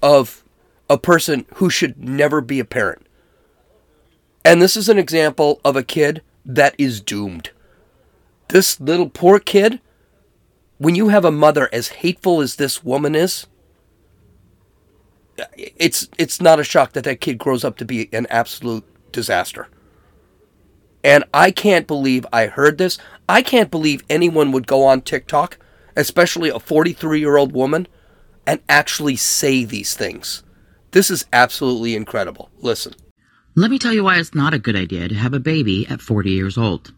of 0.02 0.44
a 0.90 0.98
person 0.98 1.46
who 1.56 1.70
should 1.70 1.98
never 1.98 2.42
be 2.42 2.60
a 2.60 2.66
parent. 2.66 3.06
And 4.44 4.62
this 4.62 4.78
is 4.78 4.90
an 4.90 5.00
example 5.00 5.60
of 5.66 5.76
a 5.76 5.84
kid 5.84 6.22
that 6.46 6.76
is 6.78 7.02
doomed. 7.02 7.50
This 8.50 8.80
little 8.80 9.10
poor 9.10 9.40
kid, 9.40 9.82
when 10.78 10.96
you 10.96 11.10
have 11.10 11.26
a 11.26 11.32
mother 11.32 11.68
as 11.74 11.88
hateful 11.88 12.42
as 12.42 12.56
this 12.56 12.84
woman 12.84 13.16
is, 13.16 13.48
it's 15.58 16.08
it's 16.18 16.42
not 16.42 16.60
a 16.60 16.64
shock 16.64 16.94
that 16.94 17.04
that 17.04 17.22
kid 17.22 17.38
grows 17.38 17.64
up 17.64 17.78
to 17.78 17.86
be 17.86 18.10
an 18.14 18.28
absolute 18.30 18.84
disaster. 19.12 19.68
And 21.04 21.24
I 21.34 21.52
can't 21.52 21.86
believe 21.86 22.26
I 22.34 22.48
heard 22.48 22.78
this. 22.78 22.98
I 23.30 23.42
can't 23.44 23.70
believe 23.70 24.04
anyone 24.10 24.52
would 24.52 24.66
go 24.66 24.84
on 24.84 25.02
TikTok, 25.02 25.60
especially 25.96 26.50
a 26.50 26.60
43 26.60 27.20
year 27.20 27.38
old 27.38 27.54
woman, 27.54 27.88
and 28.48 28.60
actually 28.68 29.16
say 29.16 29.66
these 29.66 29.94
things. 29.94 30.44
This 30.92 31.12
is 31.12 31.26
absolutely 31.32 31.96
incredible. 31.96 32.50
Listen. 32.60 32.96
Let 33.56 33.72
me 33.72 33.80
tell 33.80 33.94
you 33.94 34.04
why 34.04 34.18
it's 34.18 34.36
not 34.36 34.54
a 34.54 34.60
good 34.60 34.76
idea 34.76 35.08
to 35.08 35.16
have 35.16 35.34
a 35.34 35.40
baby 35.40 35.88
at 35.88 36.02
40 36.02 36.32
years 36.32 36.58
old. 36.58 36.94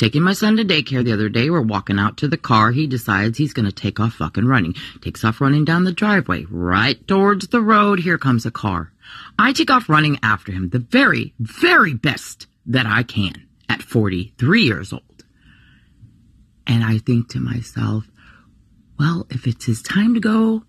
Taking 0.00 0.22
my 0.22 0.32
son 0.32 0.56
to 0.56 0.64
daycare 0.64 1.04
the 1.04 1.12
other 1.12 1.28
day. 1.28 1.50
We're 1.50 1.60
walking 1.60 1.98
out 1.98 2.16
to 2.16 2.28
the 2.28 2.38
car. 2.38 2.72
He 2.72 2.86
decides 2.86 3.36
he's 3.36 3.52
going 3.52 3.66
to 3.66 3.72
take 3.72 4.00
off 4.00 4.14
fucking 4.14 4.46
running. 4.46 4.74
Takes 5.02 5.22
off 5.26 5.42
running 5.42 5.66
down 5.66 5.84
the 5.84 5.92
driveway. 5.92 6.46
Right 6.48 7.06
towards 7.06 7.48
the 7.48 7.60
road. 7.60 8.00
Here 8.00 8.16
comes 8.16 8.46
a 8.46 8.50
car. 8.50 8.90
I 9.38 9.52
take 9.52 9.70
off 9.70 9.90
running 9.90 10.18
after 10.22 10.52
him. 10.52 10.70
The 10.70 10.78
very, 10.78 11.34
very 11.38 11.92
best 11.92 12.46
that 12.64 12.86
I 12.86 13.02
can 13.02 13.46
at 13.68 13.82
43 13.82 14.62
years 14.62 14.94
old. 14.94 15.02
And 16.66 16.82
I 16.82 16.96
think 16.96 17.28
to 17.32 17.38
myself, 17.38 18.06
well, 18.98 19.26
if 19.28 19.46
it's 19.46 19.66
his 19.66 19.82
time 19.82 20.14
to 20.14 20.20
go, 20.20 20.62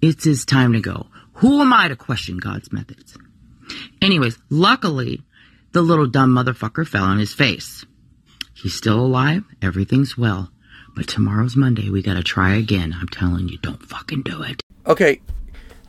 it's 0.00 0.22
his 0.22 0.44
time 0.44 0.74
to 0.74 0.80
go. 0.80 1.08
Who 1.32 1.62
am 1.62 1.72
I 1.72 1.88
to 1.88 1.96
question 1.96 2.36
God's 2.36 2.72
methods? 2.72 3.18
Anyways, 4.00 4.38
luckily, 4.50 5.22
the 5.72 5.82
little 5.82 6.06
dumb 6.06 6.32
motherfucker 6.32 6.86
fell 6.86 7.02
on 7.02 7.18
his 7.18 7.34
face. 7.34 7.84
He's 8.62 8.74
still 8.74 8.98
alive. 8.98 9.44
Everything's 9.62 10.18
well. 10.18 10.50
But 10.96 11.06
tomorrow's 11.06 11.54
Monday. 11.54 11.90
We 11.90 12.02
gotta 12.02 12.22
try 12.22 12.56
again. 12.56 12.96
I'm 12.98 13.08
telling 13.08 13.48
you, 13.48 13.58
don't 13.58 13.82
fucking 13.82 14.22
do 14.22 14.42
it. 14.42 14.60
Okay, 14.86 15.20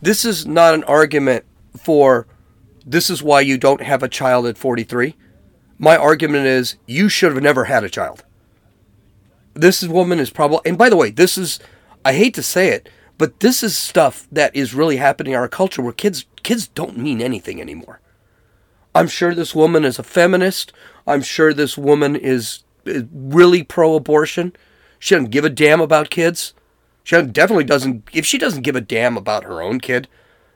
this 0.00 0.24
is 0.24 0.46
not 0.46 0.74
an 0.74 0.84
argument 0.84 1.44
for 1.76 2.26
this 2.86 3.10
is 3.10 3.22
why 3.22 3.40
you 3.40 3.58
don't 3.58 3.82
have 3.82 4.02
a 4.02 4.08
child 4.08 4.46
at 4.46 4.56
43. 4.58 5.16
My 5.78 5.96
argument 5.96 6.46
is 6.46 6.76
you 6.86 7.08
should 7.08 7.32
have 7.32 7.42
never 7.42 7.64
had 7.64 7.84
a 7.84 7.90
child. 7.90 8.24
This 9.54 9.82
woman 9.82 10.18
is 10.18 10.30
probably, 10.30 10.60
and 10.64 10.78
by 10.78 10.88
the 10.88 10.96
way, 10.96 11.10
this 11.10 11.36
is, 11.36 11.58
I 12.04 12.12
hate 12.12 12.34
to 12.34 12.42
say 12.42 12.68
it, 12.68 12.88
but 13.18 13.40
this 13.40 13.62
is 13.62 13.76
stuff 13.76 14.26
that 14.30 14.54
is 14.54 14.74
really 14.74 14.96
happening 14.96 15.32
in 15.32 15.38
our 15.38 15.48
culture 15.48 15.82
where 15.82 15.92
kids 15.92 16.24
kids 16.42 16.68
don't 16.68 16.96
mean 16.96 17.20
anything 17.20 17.60
anymore. 17.60 18.00
I'm 18.94 19.08
sure 19.08 19.34
this 19.34 19.54
woman 19.54 19.84
is 19.84 19.98
a 19.98 20.02
feminist. 20.02 20.72
I'm 21.06 21.22
sure 21.22 21.52
this 21.52 21.78
woman 21.78 22.16
is, 22.16 22.64
is 22.84 23.04
really 23.12 23.62
pro-abortion. 23.62 24.54
She 24.98 25.14
doesn't 25.14 25.30
give 25.30 25.44
a 25.44 25.50
damn 25.50 25.80
about 25.80 26.10
kids. 26.10 26.54
She 27.04 27.20
definitely 27.22 27.64
doesn't. 27.64 28.08
If 28.12 28.26
she 28.26 28.38
doesn't 28.38 28.62
give 28.62 28.76
a 28.76 28.80
damn 28.80 29.16
about 29.16 29.44
her 29.44 29.62
own 29.62 29.80
kid, 29.80 30.08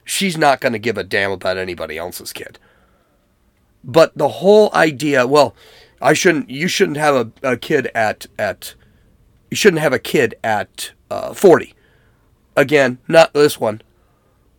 she's 0.04 0.36
not 0.36 0.60
going 0.60 0.74
to 0.74 0.78
give 0.78 0.98
a 0.98 1.04
damn 1.04 1.30
about 1.30 1.56
anybody 1.56 1.96
else's 1.96 2.32
kid. 2.32 2.58
But 3.82 4.16
the 4.16 4.28
whole 4.28 4.70
idea, 4.74 5.26
well, 5.26 5.54
I 6.02 6.12
shouldn't. 6.12 6.50
You 6.50 6.68
shouldn't 6.68 6.98
have 6.98 7.14
a, 7.42 7.52
a 7.52 7.56
kid 7.56 7.90
at 7.94 8.26
at. 8.38 8.74
You 9.50 9.56
shouldn't 9.56 9.82
have 9.82 9.92
a 9.92 9.98
kid 9.98 10.34
at 10.42 10.92
uh, 11.10 11.32
40 11.32 11.74
Again, 12.56 12.98
not 13.08 13.32
this 13.34 13.58
one. 13.58 13.82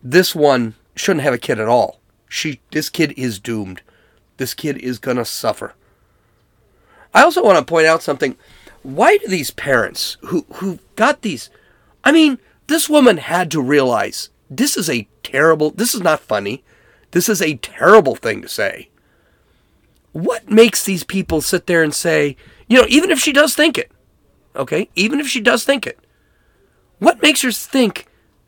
This 0.04 0.36
one 0.36 0.76
shouldn't 0.96 1.24
have 1.24 1.34
a 1.34 1.38
kid 1.38 1.60
at 1.60 1.68
all. 1.68 2.02
She 2.28 2.62
this 2.72 2.90
kid 2.90 3.14
is 3.18 3.40
doomed. 3.40 3.82
This 4.38 4.54
kid 4.54 4.78
is 4.78 5.00
going 5.00 5.18
to 5.18 5.26
suffer. 5.26 5.74
I 7.14 7.24
also 7.24 7.44
want 7.44 7.58
to 7.58 7.66
point 7.66 7.88
out 7.88 8.04
something. 8.04 8.36
Why 8.84 9.18
do 9.18 9.28
these 9.28 9.52
parents 9.52 10.18
who 10.22 10.46
who 10.56 10.80
got 10.96 11.22
these 11.22 11.50
I 12.06 12.12
mean, 12.12 12.38
this 12.68 12.88
woman 12.88 13.18
had 13.18 13.50
to 13.52 13.62
realize 13.62 14.30
this 14.50 14.78
is 14.78 14.90
a 14.90 15.08
terrible 15.24 15.72
this 15.72 15.96
is 15.96 16.02
not 16.02 16.20
funny. 16.20 16.64
This 17.12 17.28
is 17.28 17.42
a 17.42 17.56
terrible 17.56 18.16
thing 18.16 18.42
to 18.42 18.48
say. 18.48 18.90
What 20.12 20.50
makes 20.50 20.84
these 20.86 21.04
people 21.04 21.42
sit 21.42 21.66
there 21.66 21.84
and 21.84 21.94
say, 21.94 22.38
you 22.68 22.78
know, 22.78 22.86
even 22.88 23.10
if 23.10 23.20
she 23.20 23.34
does 23.34 23.56
think 23.56 23.78
it, 23.78 23.92
okay, 24.56 24.90
even 24.96 25.20
if 25.20 25.28
she 25.28 25.42
does 25.42 25.64
think 25.64 25.88
it, 25.88 26.00
what 27.00 27.22
makes 27.22 27.42
her 27.42 27.52
think, 27.52 28.06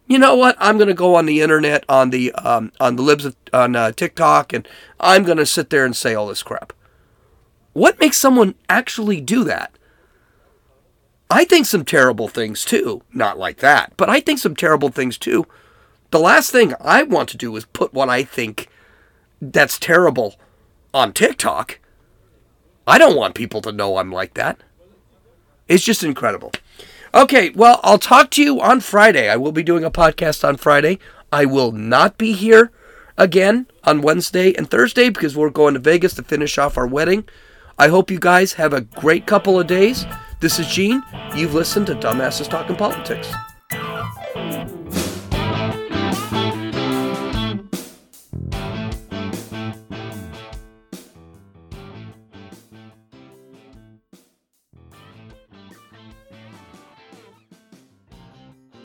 you 0.07 0.17
know 0.17 0.35
what? 0.35 0.55
I'm 0.59 0.77
going 0.77 0.87
to 0.87 0.93
go 0.93 1.15
on 1.15 1.25
the 1.25 1.41
internet 1.41 1.83
on 1.89 2.09
the 2.09 2.31
um, 2.33 2.71
on 2.79 2.95
the 2.95 3.01
libs 3.01 3.25
of, 3.25 3.35
on 3.53 3.75
uh, 3.75 3.91
TikTok 3.91 4.53
and 4.53 4.67
I'm 4.99 5.23
going 5.23 5.37
to 5.37 5.45
sit 5.45 5.69
there 5.69 5.85
and 5.85 5.95
say 5.95 6.15
all 6.15 6.27
this 6.27 6.43
crap. 6.43 6.73
What 7.73 7.99
makes 7.99 8.17
someone 8.17 8.55
actually 8.69 9.21
do 9.21 9.43
that? 9.43 9.71
I 11.29 11.43
think 11.43 11.65
some 11.65 11.83
terrible 11.83 12.29
things 12.29 12.63
too. 12.63 13.03
Not 13.13 13.37
like 13.37 13.57
that, 13.57 13.93
but 13.97 14.09
I 14.09 14.21
think 14.21 14.39
some 14.39 14.55
terrible 14.55 14.89
things 14.89 15.17
too. 15.17 15.45
The 16.11 16.19
last 16.19 16.51
thing 16.51 16.73
I 16.79 17.03
want 17.03 17.27
to 17.29 17.37
do 17.37 17.55
is 17.57 17.65
put 17.65 17.93
what 17.93 18.07
I 18.07 18.23
think 18.23 18.69
that's 19.41 19.77
terrible 19.77 20.35
on 20.93 21.11
TikTok. 21.11 21.79
I 22.87 22.97
don't 22.97 23.17
want 23.17 23.35
people 23.35 23.61
to 23.61 23.73
know 23.73 23.97
I'm 23.97 24.11
like 24.11 24.35
that. 24.35 24.61
It's 25.67 25.83
just 25.83 26.03
incredible. 26.03 26.53
Okay, 27.13 27.49
well, 27.51 27.79
I'll 27.83 27.97
talk 27.97 28.29
to 28.31 28.43
you 28.43 28.61
on 28.61 28.81
Friday. 28.81 29.29
I 29.29 29.37
will 29.37 29.51
be 29.51 29.63
doing 29.63 29.83
a 29.83 29.91
podcast 29.91 30.47
on 30.47 30.57
Friday. 30.57 30.99
I 31.31 31.45
will 31.45 31.71
not 31.71 32.17
be 32.17 32.33
here 32.33 32.71
again 33.17 33.67
on 33.83 34.01
Wednesday 34.01 34.53
and 34.53 34.69
Thursday 34.69 35.09
because 35.09 35.35
we're 35.35 35.49
going 35.49 35.73
to 35.73 35.79
Vegas 35.79 36.13
to 36.15 36.23
finish 36.23 36.57
off 36.57 36.77
our 36.77 36.87
wedding. 36.87 37.27
I 37.79 37.87
hope 37.87 38.11
you 38.11 38.19
guys 38.19 38.53
have 38.53 38.73
a 38.73 38.81
great 38.81 39.25
couple 39.25 39.59
of 39.59 39.67
days. 39.67 40.05
This 40.39 40.59
is 40.59 40.67
Gene. 40.67 41.03
You've 41.35 41.53
listened 41.53 41.87
to 41.87 41.95
Dumbasses 41.95 42.49
Talking 42.49 42.75
Politics. 42.75 43.31